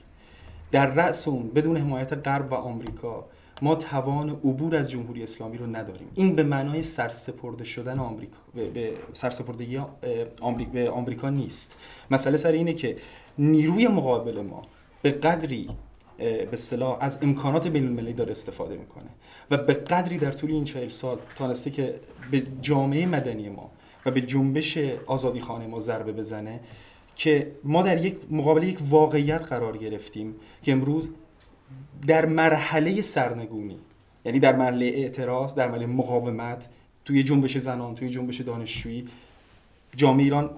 [0.71, 3.25] در رأس اون بدون حمایت غرب و آمریکا
[3.61, 6.07] ما توان عبور از جمهوری اسلامی رو نداریم.
[6.15, 8.37] این به معنای سرسپرده شدن آمریکا
[8.73, 9.81] به سرسپردگی
[10.41, 11.75] آمریکا به آمریکا نیست.
[12.11, 12.97] مسئله سر اینه که
[13.37, 14.61] نیروی مقابل ما
[15.01, 15.69] به قدری
[16.17, 19.09] به اصطلاح از امکانات بین المللی داره استفاده می‌کنه
[19.51, 21.99] و به قدری در طول این چهل سال تانسته که
[22.31, 23.71] به جامعه مدنی ما
[24.07, 26.59] و به جنبش آزادی خانه ما ضربه بزنه
[27.15, 31.09] که ما در یک مقابل یک واقعیت قرار گرفتیم که امروز
[32.07, 33.79] در مرحله سرنگونی
[34.25, 36.67] یعنی در مرحله اعتراض در مرحله مقاومت
[37.05, 39.07] توی جنبش زنان توی جنبش دانشجویی
[39.95, 40.49] جامعه ایران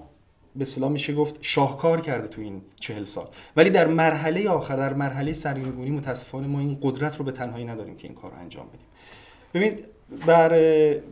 [0.56, 3.26] به اصطلاح میشه گفت شاهکار کرده تو این چهل سال.
[3.56, 7.96] ولی در مرحله آخر در مرحله سرنگونی متاسفانه ما این قدرت رو به تنهایی نداریم
[7.96, 8.86] که این کار رو انجام بدیم.
[9.54, 9.84] ببینید
[10.26, 10.54] بر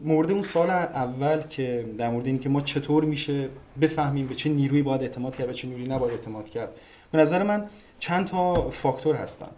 [0.03, 3.49] مورد اون سال اول که در مورد اینکه ما چطور میشه
[3.81, 6.75] بفهمیم به چه نیرویی باید اعتماد کرد و چه نیرویی نباید اعتماد کرد
[7.13, 9.51] به نظر من چند تا فاکتور هستن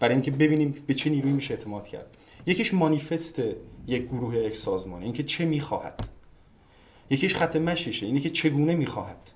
[0.00, 2.06] برای اینکه ببینیم به چه نیرویی میشه اعتماد کرد.
[2.46, 3.42] یکیش مانیفست
[3.86, 6.08] یک گروه یک سازمانه اینکه چه می‌خواهد.
[7.10, 9.30] یکیش خط مشیشه اینه که چگونه می‌خواهد.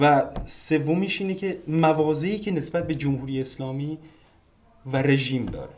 [0.00, 3.98] و سومیش اینه که موازی که نسبت به جمهوری اسلامی
[4.92, 5.74] و رژیم داره.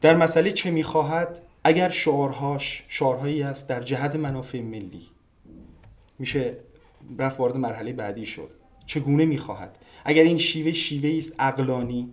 [0.00, 5.02] در مسئله چه می‌خواهد اگر شعارهاش شعارهایی است در جهت منافع ملی
[6.18, 6.56] میشه
[7.18, 8.50] رفت وارد مرحله بعدی شد.
[8.86, 12.08] چگونه می‌خواهد؟ اگر این شیوه شیوه است اقلانی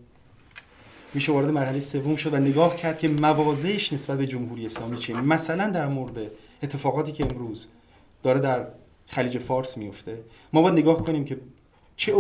[1.14, 5.22] میشه وارد مرحله سوم شد و نگاه کرد که موازهش نسبت به جمهوری اسلامی چیه.
[5.22, 6.18] مثلا در مورد
[6.64, 7.68] اتفاقاتی که امروز
[8.24, 8.68] داره در
[9.08, 11.38] خلیج فارس میفته ما باید نگاه کنیم که
[11.96, 12.16] چه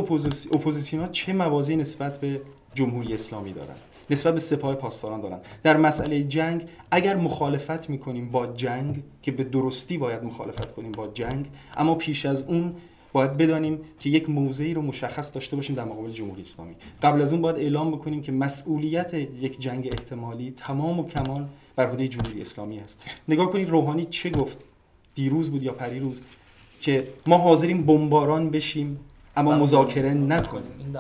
[0.52, 2.41] اپوزیسیون چه موازی نسبت به
[2.74, 3.76] جمهوری اسلامی دارن.
[4.10, 5.39] نسبت به سپاه پاسداران دارن.
[5.63, 11.08] در مسئله جنگ اگر مخالفت می‌کنیم با جنگ که به درستی باید مخالفت کنیم با
[11.08, 12.76] جنگ اما پیش از اون
[13.13, 16.76] باید بدانیم که یک موضعی رو مشخص داشته باشیم در مقابل جمهوری اسلامی.
[17.04, 21.88] قبل از اون باید اعلام بکنیم که مسئولیت یک جنگ احتمالی تمام و کمال بر
[21.88, 23.02] عهده جمهوری اسلامی است.
[23.28, 24.58] نگاه کنید روحانی چه گفت؟
[25.16, 26.22] دیروز بود یا پریروز؟
[26.82, 29.00] که ما حاضریم بمباران بشیم
[29.36, 30.96] اما مذاکره نکنیم.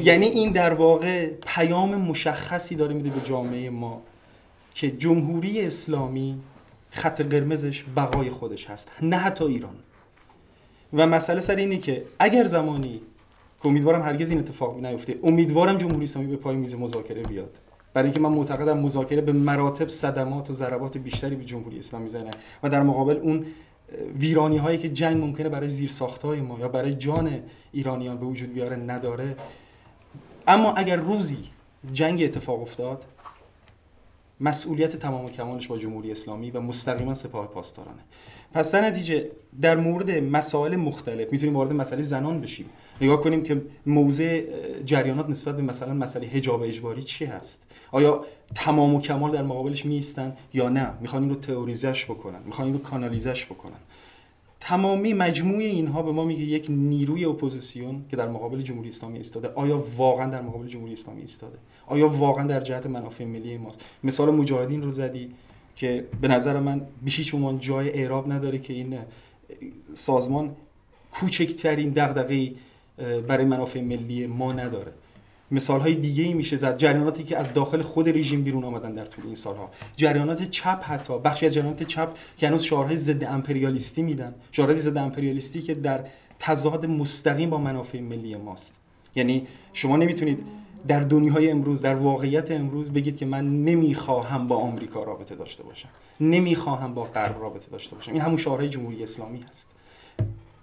[0.00, 4.02] یعنی این در واقع پیام مشخصی داره میده به جامعه ما
[4.74, 6.40] که جمهوری اسلامی
[6.90, 9.74] خط قرمزش بقای خودش هست نه حتی ایران.
[10.92, 13.00] و مسئله سر اینه که اگر زمانی
[13.62, 17.58] که امیدوارم هرگز این اتفاق نیفته امیدوارم جمهوری اسلامی به پای میز مذاکره بیاد.
[17.94, 22.30] برای اینکه من معتقدم مذاکره به مراتب صدمات و ضربات بیشتری به جمهوری اسلامی می‌زنه
[22.62, 23.46] و در مقابل اون
[24.18, 27.40] ویرانی هایی که جنگ ممکنه برای زیر های ما یا برای جان
[27.72, 29.36] ایرانیان به وجود بیاره نداره.
[30.46, 31.38] اما اگر روزی
[31.92, 33.04] جنگ اتفاق افتاد
[34.40, 38.02] مسئولیت تمام و کمالش با جمهوری اسلامی و مستقیما سپاه پاسدارانه.
[38.54, 42.66] پس در نتیجه در مورد مسائل مختلف می‌تونیم وارد مسئله زنان بشیم.
[43.00, 44.42] نگاه کنیم که موضع
[44.84, 49.86] جریانات نسبت به مثلا مسئله حجاب اجباری چی هست؟ آیا تمام و کمال در مقابلش
[49.86, 53.78] می‌ایستن یا نه؟ می‌خوان این رو تئوریزش بکنن می‌خوان این رو کانالیزش بکنن.
[54.60, 59.48] تمامی مجموعه اینها به ما میگه یک نیروی اپوزیسیون که در مقابل جمهوری اسلامی ایستاده.
[59.48, 64.30] آیا واقعا در مقابل جمهوری اسلامی ایستاده؟ آیا واقعا در جهت منافع ملی ماست؟ مثال
[64.30, 65.30] مجاهدین رو زدی.
[65.76, 68.98] که به نظر من هیچ عنوان جای اعراب نداره که این
[69.94, 70.56] سازمان
[71.10, 72.52] کوچکترین دغدغه
[73.28, 74.92] برای منافع ملی ما نداره.
[75.50, 76.76] مثال های دیگه ای میشه زد.
[76.76, 79.70] جریاناتی که از داخل خود رژیم بیرون آمدن در طول این سالها.
[79.96, 84.34] جریانات چپ حتی بخشی از جریانات چپ که هنوز شعارهای ضد امپریالیستی میدن.
[84.52, 86.04] شعارهای ضد امپریالیستی که در
[86.38, 88.74] تضاد مستقیم با منافع ملی ماست.
[89.14, 90.44] یعنی شما نمی‌تونید
[90.88, 95.88] در دنیای امروز در واقعیت امروز بگید که من نمی‌خواهم با آمریکا رابطه داشته باشم.
[96.20, 98.12] نمی‌خواهم با غرب رابطه داشته باشم.
[98.12, 99.70] این همون شعارهای جمهوری اسلامی هست.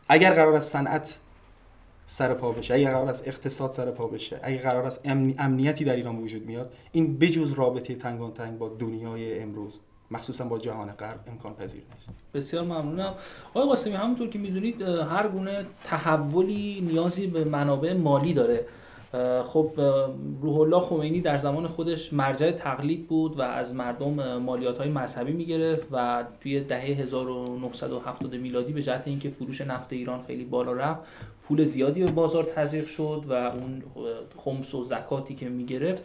[0.10, 1.19] اگر قرار است صنعت
[2.05, 5.01] سر پا بشه اگر قرار است اقتصاد سر پا بشه اگر قرار است
[5.38, 9.79] امنیتی در ایران وجود میاد این بجز رابطه تنگان تنگ با دنیای امروز
[10.12, 12.13] مخصوصا با جهان غرب امکان پذیر نیست.
[12.34, 13.13] بسیار ممنونم.
[13.53, 18.65] آقای قاسمی همونطور که می‌دونید هر گونه تحولی نیازی به منابع مالی داره.
[19.45, 19.72] خب
[20.41, 25.32] روح الله خمینی در زمان خودش مرجع تقلید بود و از مردم مالیات های مذهبی
[25.32, 31.02] می‌گرفت و توی دهه 1970 میلادی به جهت اینکه فروش نفت ایران خیلی بالا رفت
[31.44, 33.83] پول زیادی به بازار تزریق شد و اون
[34.38, 36.04] خمس و زکاتی که می‌گرفت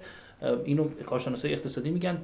[0.65, 2.19] اینو کارشناسای اقتصادی میگن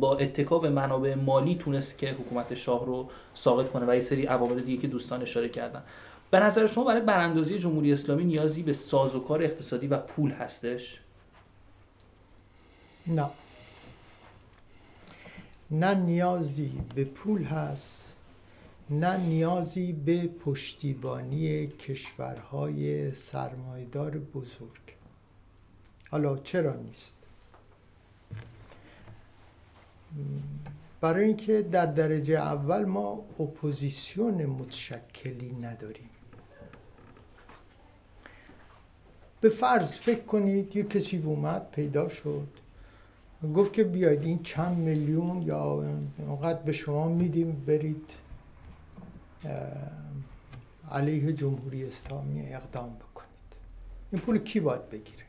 [0.00, 4.26] با اتکا به منابع مالی تونست که حکومت شاه رو ساقط کنه و یه سری
[4.26, 5.82] عوامل دیگه که دوستان اشاره کردن.
[6.32, 11.00] به نظر شما برای براندازی جمهوری اسلامی نیازی به سازوکار اقتصادی و پول هستش؟
[13.06, 13.30] نه.
[15.70, 18.16] نه نیازی به پول هست
[18.90, 24.96] نه نیازی به پشتیبانی کشورهای سرمایدار بزرگ.
[26.10, 27.16] حالا چرا نیست؟
[31.00, 36.11] برای اینکه در درجه اول ما اپوزیسیون متشکلی نداریم.
[39.42, 42.48] به فرض فکر کنید یه کسی اومد پیدا شد.
[43.54, 45.84] گفت که بیاید این چند میلیون یا
[46.18, 48.10] اونقدر به شما میدیم برید
[50.90, 53.28] علیه جمهوری اسلامی اقدام بکنید.
[54.12, 55.24] این پول کی باید بگیره؟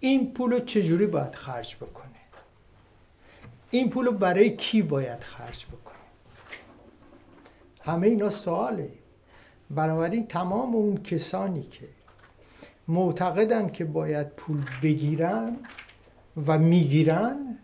[0.00, 2.06] این پول رو چجوری باید خرج بکنه؟
[3.70, 5.96] این پول رو برای کی باید خرج بکنه؟
[7.80, 8.90] همه اینا سواله.
[9.70, 11.88] بنابراین تمام اون کسانی که
[12.88, 15.56] معتقدن که باید پول بگیرن
[16.46, 17.58] و می‌گیرن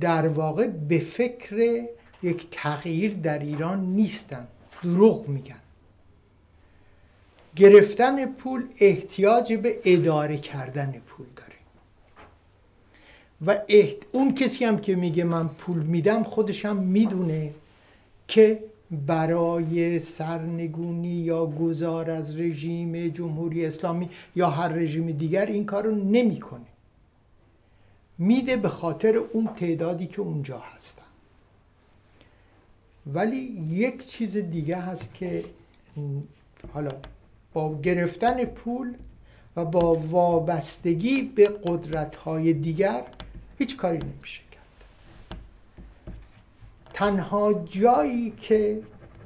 [0.00, 1.86] در واقع به فکر
[2.22, 4.46] یک تغییر در ایران نیستن.
[4.82, 5.60] دروغ میگن.
[7.56, 11.56] گرفتن پول احتیاج به اداره کردن پول داره.
[13.46, 13.62] و
[14.12, 17.54] اون کسی هم که میگه من پول میدم خودش هم می‌دونه
[18.28, 25.84] که برای سرنگونی یا گذار از رژیم جمهوری اسلامی یا هر رژیم دیگر این کار
[25.84, 26.66] رو نمی‌کنه.
[28.18, 31.02] میده به خاطر اون تعدادی که اونجا هستن.
[33.06, 33.36] ولی
[33.70, 35.44] یک چیز دیگه هست که
[36.72, 36.92] حالا
[37.52, 38.94] با گرفتن پول
[39.56, 43.02] و با وابستگی به قدرت های دیگر
[43.58, 44.45] هیچ کاری نمیشه.
[46.96, 48.82] تنها جایی که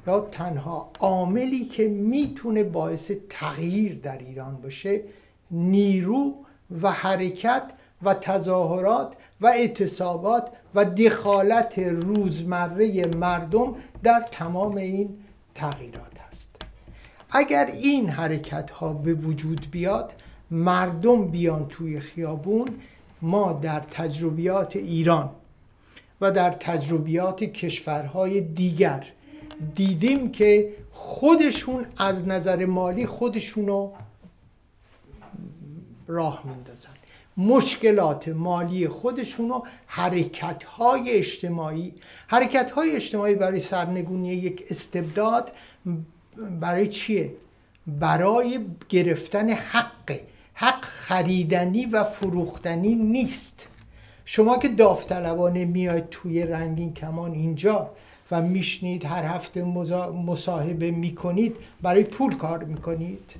[0.07, 5.01] یا تنها عاملی که می‌تونه باعث تغییر در ایران باشه
[5.51, 6.33] نیرو
[6.81, 7.63] و حرکت
[8.03, 15.09] و تظاهرات و اعتصابات و دخالت روزمره مردم در تمام این
[15.55, 16.55] تغییرات هست.
[17.31, 20.13] اگر این حرکت ها به وجود بیاد
[20.51, 22.67] مردم بیان توی خیابون
[23.21, 25.29] ما در تجربیات ایران
[26.21, 29.05] و در تجربیات کشورهای دیگر
[29.75, 33.91] دیدیم که خودشون از نظر مالی خودشونو
[36.07, 36.89] راه میندازن
[37.37, 41.93] مشکلات مالی خودشون و حرکت های اجتماعی
[42.27, 45.51] حرکت های اجتماعی برای سرنگونی یک استبداد
[46.59, 47.33] برای چیه؟
[47.87, 48.59] برای
[48.89, 50.19] گرفتن حق
[50.53, 53.67] حق خریدنی و فروختنی نیست
[54.25, 57.89] شما که داوطلبانه میاید توی رنگین کمان اینجا
[58.31, 59.63] و میشنید هر هفته
[60.25, 63.31] مصاحبه می‌کنید برای پول کار می‌کنید.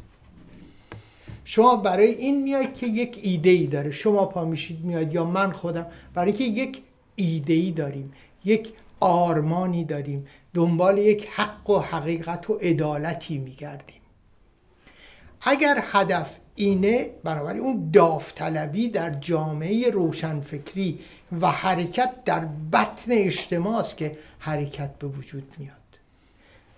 [1.46, 3.92] شما برای این میاید که یک ایده ای داره.
[3.92, 6.82] شما پا میشید میاد یا من خودم برای که یک
[7.16, 8.14] ایده ای داریم
[8.46, 10.28] یک آرمانی داریم.
[10.54, 14.02] دنبال یک حق و حقیقت و عدالتی میگردیم.
[15.42, 21.00] اگر هدف اینه بنابراین اون داوطلبی در جامعه روشنفکری
[21.42, 25.76] و حرکت در بطن اجتماع است که حرکت به وجود میاد.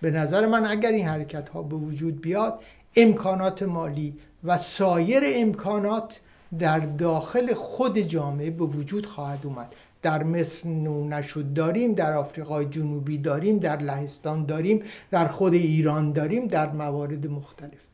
[0.00, 2.60] به نظر من اگر این حرکت ها به وجود بیاد
[2.96, 4.14] امکانات مالی
[4.44, 6.20] و سایر امکانات
[6.58, 9.74] در داخل خود جامعه به وجود خواهد اومد.
[10.02, 16.46] در مصر نشد داریم در آفریقای جنوبی داریم در لهستان داریم در خود ایران داریم
[16.46, 17.93] در موارد مختلف.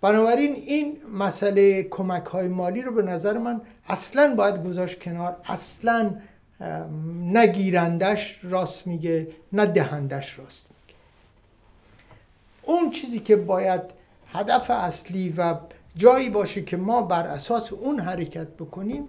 [0.00, 5.36] بنابراین این مسئله کمک های مالی رو به نظر من اصلا باید گذاشت کنار.
[5.44, 6.14] اصلا
[7.24, 10.98] نگیرندش راست میگه نه دهندش راست میگه.
[12.62, 13.80] اون چیزی که باید
[14.32, 15.54] هدف اصلی و
[15.96, 19.08] جایی باشه که ما بر اساس اون حرکت بکنیم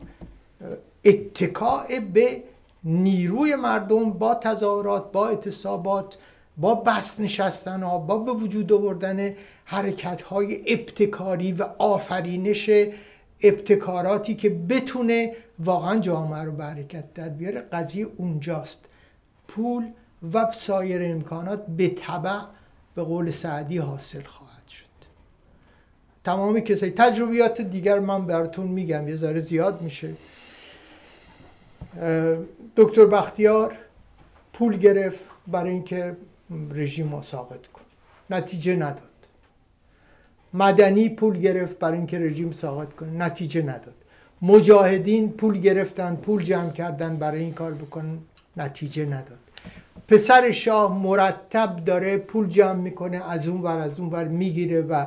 [1.05, 2.43] اتکاع به
[2.83, 6.17] نیروی مردم با تظاهرات با اعتصابات
[6.57, 9.33] با بست نشستن ها با به وجود آوردن
[9.71, 12.69] حرکت های ابتکاری و آفرینش
[13.43, 18.85] ابتکاراتی که بتونه واقعا جامعه رو به حرکت در بیاره قضیه اونجاست.
[19.47, 19.83] پول
[20.33, 22.39] و سایر امکانات به طبع
[22.95, 24.85] به قول سعدی حاصل خواهد شد.
[26.23, 30.13] تمام کسایی تجربیات دیگر من براتون میگم یه ذره زیاد میشه.
[32.77, 33.77] دکتر بختیار
[34.53, 36.17] پول گرفت برای اینکه
[36.71, 37.81] رژیم رو ساقط کن.
[38.29, 39.10] نتیجه نداد.
[40.53, 43.11] مدنی پول گرفت برای اینکه رژیم ساقط کنه.
[43.11, 43.93] نتیجه نداد.
[44.41, 48.17] مجاهدین پول گرفتن پول جمع کردن برای این کار بکنن.
[48.57, 49.39] نتیجه نداد.
[50.07, 55.05] پسر شاه مرتب داره پول جمع می‌کنه از اون ور از اون ور می‌گیره و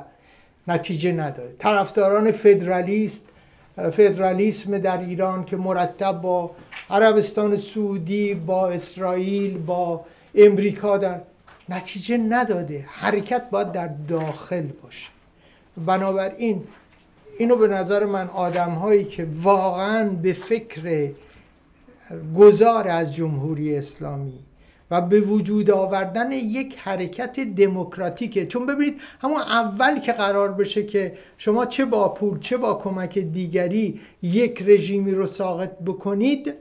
[0.69, 3.29] نتیجه نداره طرفداران فدرالیست
[3.77, 6.51] فدرالیسم در ایران که مرتب با
[6.91, 11.21] عربستان سعودی با اسرائیل با امریکا در
[11.69, 12.85] نتیجه نداده.
[12.89, 15.14] حرکت باید در داخل باشه.
[15.77, 16.63] بنابراین
[17.39, 21.11] اینو به نظر من آدم هایی که واقعا به فکر
[22.37, 24.39] گذار از جمهوری اسلامی
[24.91, 31.19] و به وجود آوردن یک حرکت دموکراتیکه چون ببینید همون اول که قرار بشه که
[31.39, 36.55] شما چه با پول چه با کمک دیگری یک رژیمی رو ساقط بکنید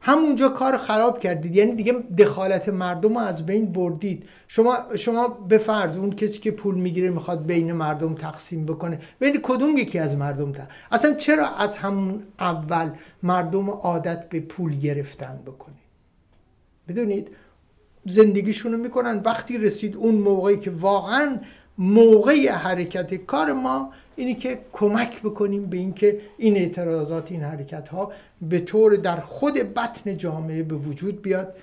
[0.00, 1.54] همونجا کار خراب کردید.
[1.54, 4.28] یعنی دیگه دخالت مردم رو از بین بردید.
[4.48, 9.00] شما شما به فرض اون کسی که پول می‌گیره می‌خواد بین مردم تقسیم بکنه.
[9.18, 12.90] بین کدوم یکی از مردم تقسیم اصلا چرا از همون اول
[13.22, 15.74] مردم عادت به پول گرفتن بکنه
[16.88, 17.28] بدونید؟
[18.06, 19.20] زندگیشونو می‌کنن.
[19.24, 21.38] وقتی رسید اون موقعی که واقعا
[21.78, 28.12] موقع حرکت کار ما اینی که کمک بکنیم به اینکه این اعتراضات این حرکت ها
[28.42, 31.54] به طور در خود بطن جامعه به وجود بیاد.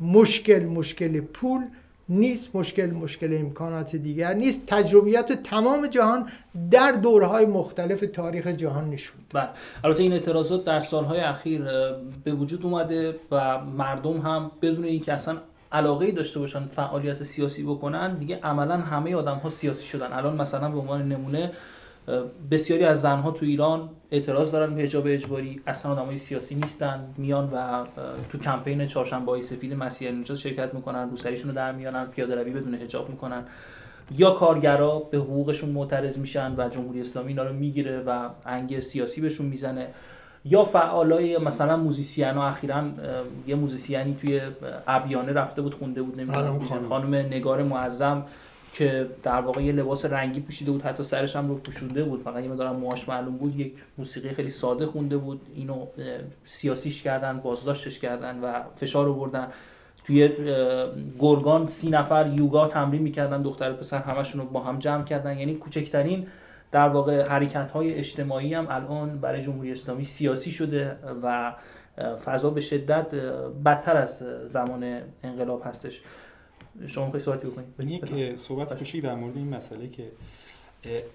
[0.00, 1.60] مشکل مشکل پول
[2.08, 4.66] نیست مشکل مشکل امکانات دیگر نیست.
[4.66, 6.28] تجربیات تمام جهان
[6.70, 9.48] در دورهای مختلف تاریخ جهان نشون بله.
[9.84, 11.64] البته این اعتراضات در سالهای اخیر
[12.24, 15.36] به وجود اومده و مردم هم بدون اینکه اصلا
[15.72, 20.12] علاقه داشته باشن فعالیت سیاسی بکنن دیگه عملا همه آدم ها سیاسی شدن.
[20.12, 21.52] الان مثلا به عنوان نمونه
[22.50, 27.50] بسیاری از زنها تو ایران اعتراض دارن به حجاب اجباری اصلا آدمای سیاسی نیستن میان
[27.52, 27.84] و
[28.32, 32.74] تو کمپین چهارشنبه سفید مسیح نجات شرکت می‌کنن روسریشون رو در میانن پیاده روی بدون
[32.74, 33.44] حجاب می‌کنن.
[34.16, 39.20] یا کارگرا به حقوقشون معترض میشن و جمهوری اسلامی اینا رو می‌گیره و انگ سیاسی
[39.20, 39.88] بهشون می‌زنه.
[40.44, 42.84] یا فعالای مثلا موزیسین ها اخیرا
[43.46, 44.40] یه موزیسیانی توی
[44.86, 47.14] ابیانه رفته بود خونده بود نمی‌دونم خانم.
[47.14, 48.24] نگار معظم
[48.72, 52.22] که در واقع یه لباس رنگی پوشیده بود حتی سرش هم رو پوشونده بود.
[52.22, 53.60] فقط یه مدارم موهاش معلوم بود.
[53.60, 55.40] یک موسیقی خیلی ساده خونده بود.
[55.54, 55.86] اینو
[56.44, 59.48] سیاسیش کردن بازداشتش کردن و فشار آوردن.
[60.06, 60.28] توی
[61.18, 65.38] گرگان سی نفر یوگا تمرین می‌کردن دختر پسر همشون رو با هم جمع کردن.
[65.38, 66.26] یعنی کوچکترین
[66.72, 71.54] در واقع حرکت های اجتماعی هم الان برای جمهوری اسلامی سیاسی شده و
[72.24, 73.14] فضا به شدت
[73.64, 74.18] بدتر از
[74.48, 76.02] زمان انقلاب هستش.
[76.86, 80.12] شما می‌خوای صحبتی بکنید یک صحبت کوچیک در مورد این مسئله که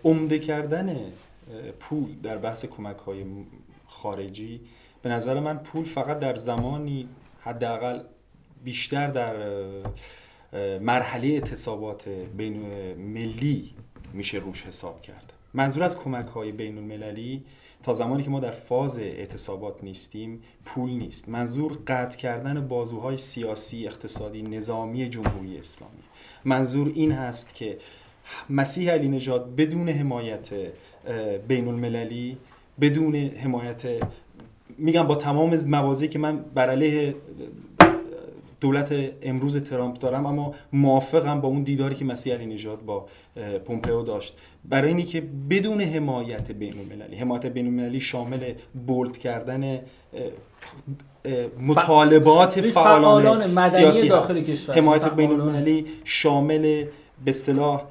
[0.03, 0.97] عمده کردن
[1.79, 3.25] پول در بحث کمک های
[3.87, 4.61] خارجی
[5.01, 7.99] به نظر من پول فقط در زمانی حداقل
[8.63, 9.35] بیشتر در
[10.79, 13.73] مرحله اعتصابات بین ملی
[14.13, 15.33] میشه روش حساب کرد.
[15.55, 17.43] منظور از کمک های بین المللی
[17.83, 21.29] تا زمانی که ما در فاز اعتصابات نیستیم پول نیست.
[21.29, 26.03] منظور قطع کردن بازوهای سیاسی اقتصادی نظامی جمهوری اسلامی.
[26.45, 27.77] منظور این هست که
[28.49, 30.49] مسیح علی نجات بدون حمایت
[31.47, 32.37] بین المللی
[32.81, 33.81] بدون حمایت
[34.77, 37.15] میگم با تمام موازی که من بر علیه
[38.59, 43.05] دولت امروز ترامپ دارم اما موافقم با اون دیداری که مسیح علی نژاد با
[43.65, 44.37] پومپئو داشت.
[44.65, 48.53] برای اینی که بدون حمایت بین المللی حمایت بین المللی شامل
[48.87, 49.79] بولد کردن
[51.59, 56.85] مطالبات فعالان سیاسی داخل کشور حمایت بین المللی شامل
[57.25, 57.83] به اصطلاح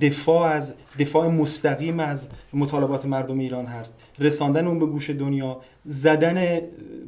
[0.00, 3.98] دفاع از دفاع مستقیم از مطالبات مردم ایران هست.
[4.18, 6.60] رساندن اون به گوش دنیا زدن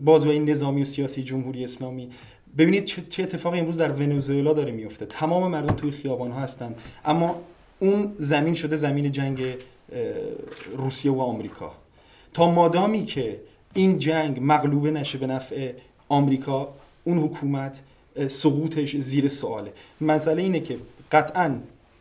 [0.04, 2.08] بازوهای نظامی و سیاسی جمهوری اسلامی.
[2.58, 5.06] ببینید چه اتفاقی امروز در ونزوئلا داره میفته.
[5.06, 6.74] تمام مردم توی خیابان ها هستن.
[7.04, 7.40] اما
[7.78, 9.42] اون زمین شده زمین جنگ
[10.76, 11.72] روسیه و آمریکا.
[12.34, 13.40] تا مادامی که
[13.74, 15.72] این جنگ مغلوبه نشه به نفع
[16.08, 17.80] آمریکا اون حکومت
[18.26, 19.72] سقوطش زیر سواله.
[20.00, 20.78] مسئله اینه که
[21.12, 21.58] قطعا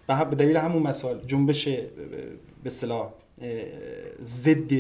[0.08, 1.86] به دلیل همون مسائل جنبش به
[2.66, 3.10] اصطلاح
[4.24, 4.74] ضد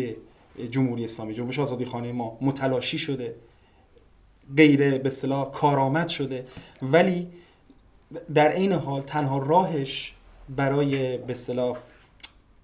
[0.72, 3.36] جمهوری اسلامی جنبش آزادی خانه ما متلاشی شده.
[4.58, 6.48] غیر به اصطلاح کارآمد شده.
[6.82, 7.28] ولی
[8.34, 10.14] در عین حال تنها راهش
[10.56, 11.78] برای به اصطلاح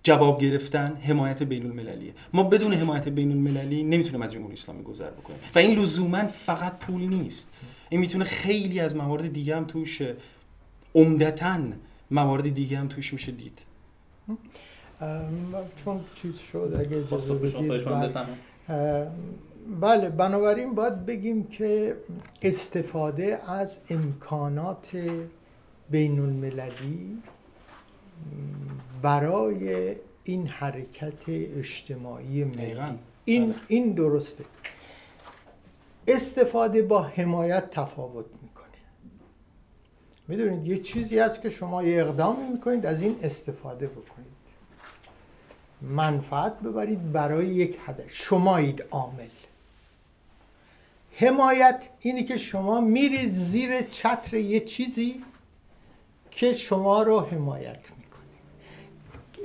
[0.03, 5.09] جواب گرفتن حمایت بین المللیه ما بدون حمایت بین المللی نمی‌تونیم از جمهوری اسلامی گذر
[5.09, 5.39] بکنیم.
[5.55, 7.53] و این لزوما فقط پول نیست.
[7.89, 10.01] این می‌تونه خیلی از موارد دیگه هم توش
[10.95, 11.59] عمدتا
[12.11, 13.61] موارد دیگه هم توش میشه دید.
[15.85, 18.17] چون چیز شد اگه اجازه بدید
[19.81, 21.97] بله بنابراین باید بگیم که
[22.41, 24.97] استفاده از امکانات
[25.89, 27.17] بین المللی
[29.01, 32.75] برای این حرکت اجتماعی ملی.
[33.25, 33.55] این, بله.
[33.67, 34.45] این درسته.
[36.07, 38.67] استفاده با حمایت تفاوت می‌کنه.
[40.27, 44.31] می‌دونید یه چیزی هست که شما یه اقدامی می‌کنید از این استفاده بکنید.
[45.81, 48.05] منفعت ببرید برای یک هدف.
[48.07, 49.27] شمایید عامل.
[51.21, 55.23] حمایت اینی که شما میرید زیر چتر یه چیزی
[56.31, 58.21] که شما رو حمایت می‌کنه.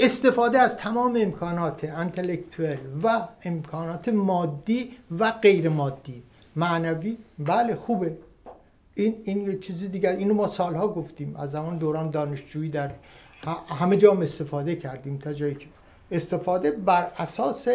[0.00, 6.22] استفاده از تمام امکانات انتلکتوال و امکانات مادی و غیر مادی.
[6.56, 8.18] معنوی؟ بله خوبه.
[8.94, 11.36] این این یه چیزی دیگر اینو ما سالها گفتیم.
[11.36, 12.90] از زمان دوران دانشجویی در
[13.68, 15.66] همه جا استفاده کردیم تا جایی که
[16.10, 17.68] استفاده بر اساس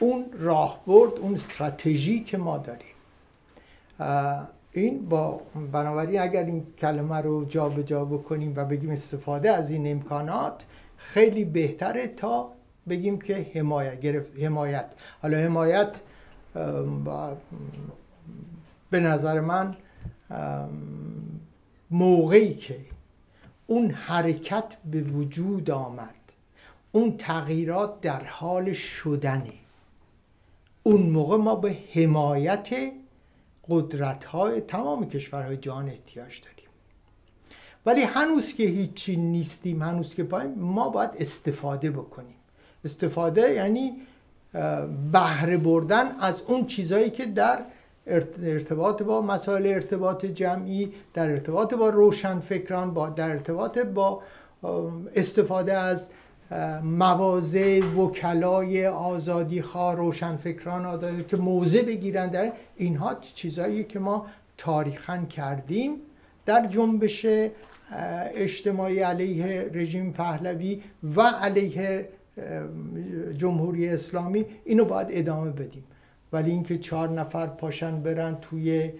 [0.00, 2.86] اون راهبرد اون استراتژی که ما داریم.
[4.72, 5.40] این با
[5.72, 10.66] بنابراین اگر این کلمه رو جابجا جا بکنیم و بگیم استفاده از این امکانات
[10.96, 12.52] خیلی بهتره تا
[12.88, 14.86] بگیم که حمایت گرفت حمایت.
[15.22, 16.00] حالا حمایت
[18.90, 19.76] به نظر من
[21.90, 22.78] موقعی که
[23.66, 26.14] اون حرکت به وجود آمد
[26.92, 29.52] اون تغییرات در حال شدنه.
[30.82, 32.74] اون موقع ما به حمایت
[33.68, 36.68] قدرت های تمام کشورهای جهان احتیاج داریم.
[37.86, 42.36] ولی هنوز که هیچی نیستیم هنوز که پاییم ما باید استفاده بکنیم.
[42.84, 43.92] استفاده یعنی
[45.12, 47.64] بهره بردن از اون چیزهایی که در
[48.06, 54.22] ارتباط با مسائل ارتباط جمعی در ارتباط با روشنفکران با در ارتباط با
[55.14, 56.10] استفاده از
[56.82, 58.90] مواضع وکلای
[59.62, 64.26] خواه روشنفکران آزادی که موضع بگیرن در اینها چیزهایی که ما
[64.58, 65.92] تاریخا کردیم.
[66.46, 67.26] در جنبش
[68.34, 70.82] اجتماعی علیه رژیم پهلوی
[71.16, 72.08] و علیه
[73.36, 75.84] جمهوری اسلامی اینو باید ادامه بدیم.
[76.32, 78.92] ولی اینکه چهار نفر پاشن برن توی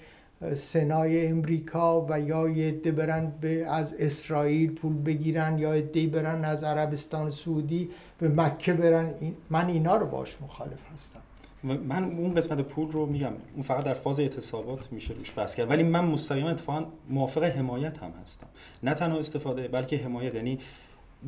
[0.55, 6.45] سنای امریکا و یا یه عده برن به از اسرائیل پول بگیرن یا عده برن
[6.45, 7.88] از عربستان سعودی
[8.18, 9.14] به مکه برن.
[9.51, 11.20] من اینا رو باش مخالف هستم.
[11.62, 13.32] من اون قسمت پول رو میگم.
[13.55, 15.70] اون فقط در فاز اعتصابات میشه روش بحث کرد.
[15.70, 18.47] ولی من مستقیما اتفاقا موافق حمایت هم هستم.
[18.82, 20.34] نه تنها استفاده بلکه حمایت.
[20.34, 20.59] یعنی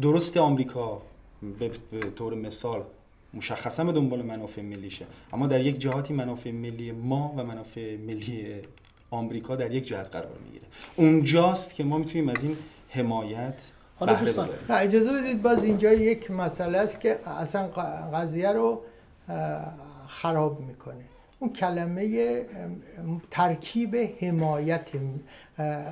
[0.03, 1.03] درست آمریکا
[1.59, 1.71] به
[2.17, 2.83] طور مثال
[3.35, 5.07] مشخصا به دنبال منافع ملیشه.
[5.33, 8.47] اما در یک جهاتی منافع ملی ما و منافع ملی
[9.11, 10.65] آمریکا در یک جهت قرار می‌گیره.
[10.97, 12.57] اونجاست که ما می‌تونیم از این
[12.89, 13.63] حمایت
[14.01, 17.69] بهره نه اجازه بدید باز اینجا یک مسئله است که اصلا
[18.15, 18.81] قضیه رو
[20.09, 21.05] خراب می‌کنه.
[21.39, 22.43] اون کلمه
[23.31, 24.89] ترکیب حمایت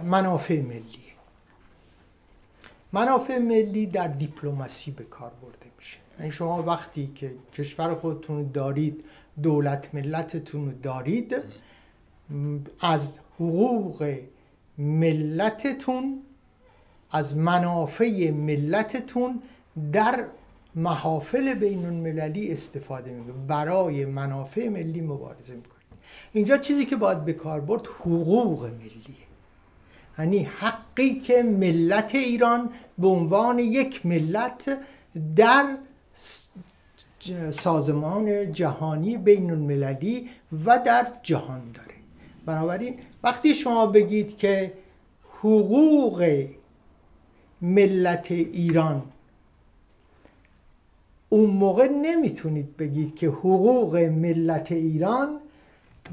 [0.04, 1.02] منافع ملی.
[2.92, 5.98] منافع ملی در دیپلماسی به کار برده میشه.
[6.18, 9.04] یعنی شما وقتی که کشور خودتون دارید
[9.42, 11.36] دولت ملتتون دارید
[12.80, 14.18] از حقوق
[14.78, 16.22] ملتتون
[17.10, 19.42] از منافع ملتتون
[19.92, 20.24] در
[20.74, 23.46] محافل بین المللی استفاده می‌کنید.
[23.46, 25.72] برای منافع ملی مبارزه می‌کنید.
[26.32, 29.22] اینجا چیزی که باید به کار برد حقوق ملیه.
[30.18, 34.78] یعنی حقی که ملت ایران به عنوان یک ملت
[35.36, 35.76] در
[37.50, 40.30] سازمان جهانی بین المللی
[40.66, 42.01] و در جهان داره.
[42.46, 44.72] بنابراین وقتی شما بگید که
[45.40, 46.46] حقوق
[47.62, 49.02] ملت ایران
[51.28, 55.40] اون موقع نمی‌تونید بگید که حقوق ملت ایران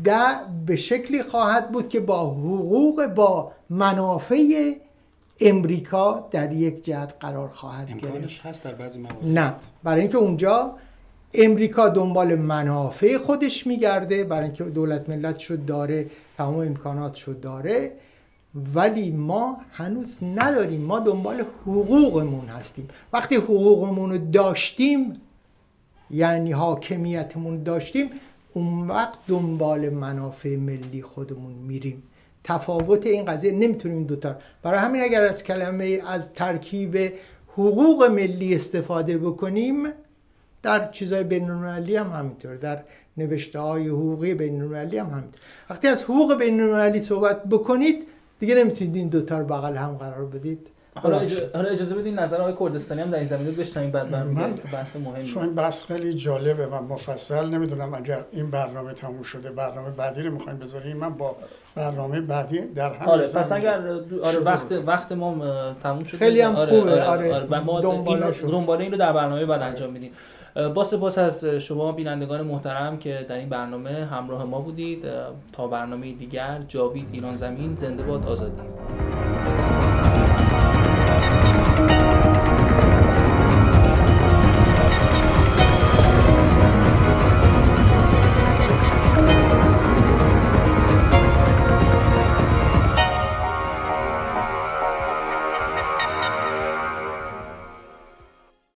[0.04, 4.74] در به شکلی خواهد بود که با حقوق با منافع
[5.42, 8.46] امریکا در یک جهت قرار خواهد گرفت.
[8.46, 9.54] هست در بعضی نه
[9.84, 10.76] برای اینکه اونجا
[11.34, 16.06] امریکا دنبال منافع خودش میگرده برای اینکه دولت ملت شد داره
[16.38, 17.92] تمام امکانات شد داره.
[18.76, 20.82] ولی ما هنوز نداریم.
[20.82, 22.88] ما دنبال حقوقمون هستیم.
[23.14, 25.22] وقتی حقوقمون رو داشتیم
[26.12, 28.10] یعنی حاکمیتمون داشتیم
[28.54, 32.04] اون وقت دنبال منافع ملی خودمون میریم.
[32.44, 34.36] تفاوت این قضیه نمی‌تونیم دوتا.
[34.64, 37.14] برای همین اگر از کلمه از ترکیب
[37.54, 39.84] حقوق ملی استفاده بکنیم
[40.64, 42.80] در چیزای بین‌المللی هم همینطور در
[43.18, 48.08] نوشته های حقوقی بین‌المللی هم همینطور وقتی از حقوق بین‌المللی صحبت بکنید
[48.40, 50.68] دیگه نمی‌تونید این دوتا رو بغل هم قرار بدید.
[50.96, 51.20] حالا
[51.70, 55.24] اجازه بدین نظر آقای کردستانی هم در این زمینه بشنویم بعد من بحث مهمی.
[55.24, 57.46] چون بحث خیلی جالبه و مفصل.
[57.50, 60.98] نمی‌دونم اگر این برنامه تموم شده برنامه بعدی رو می‌خوایم بذاریم.
[60.98, 61.36] من با
[61.76, 63.82] برنامه بعدی در همین آره پس اگر
[64.24, 65.36] آره وقت وقت ما
[65.84, 66.92] تموم شده خیلی هم آره خوبه.
[66.92, 70.12] آره, آره, آره ما دنبال این رو در برنامه بعد انجام میدیم.
[70.56, 75.06] با سپاس از شما بینندگان محترم که در این برنامه همراه ما بودید.
[75.54, 78.64] تا برنامه دیگر جاوید ایران زمین زنده باد آزادی.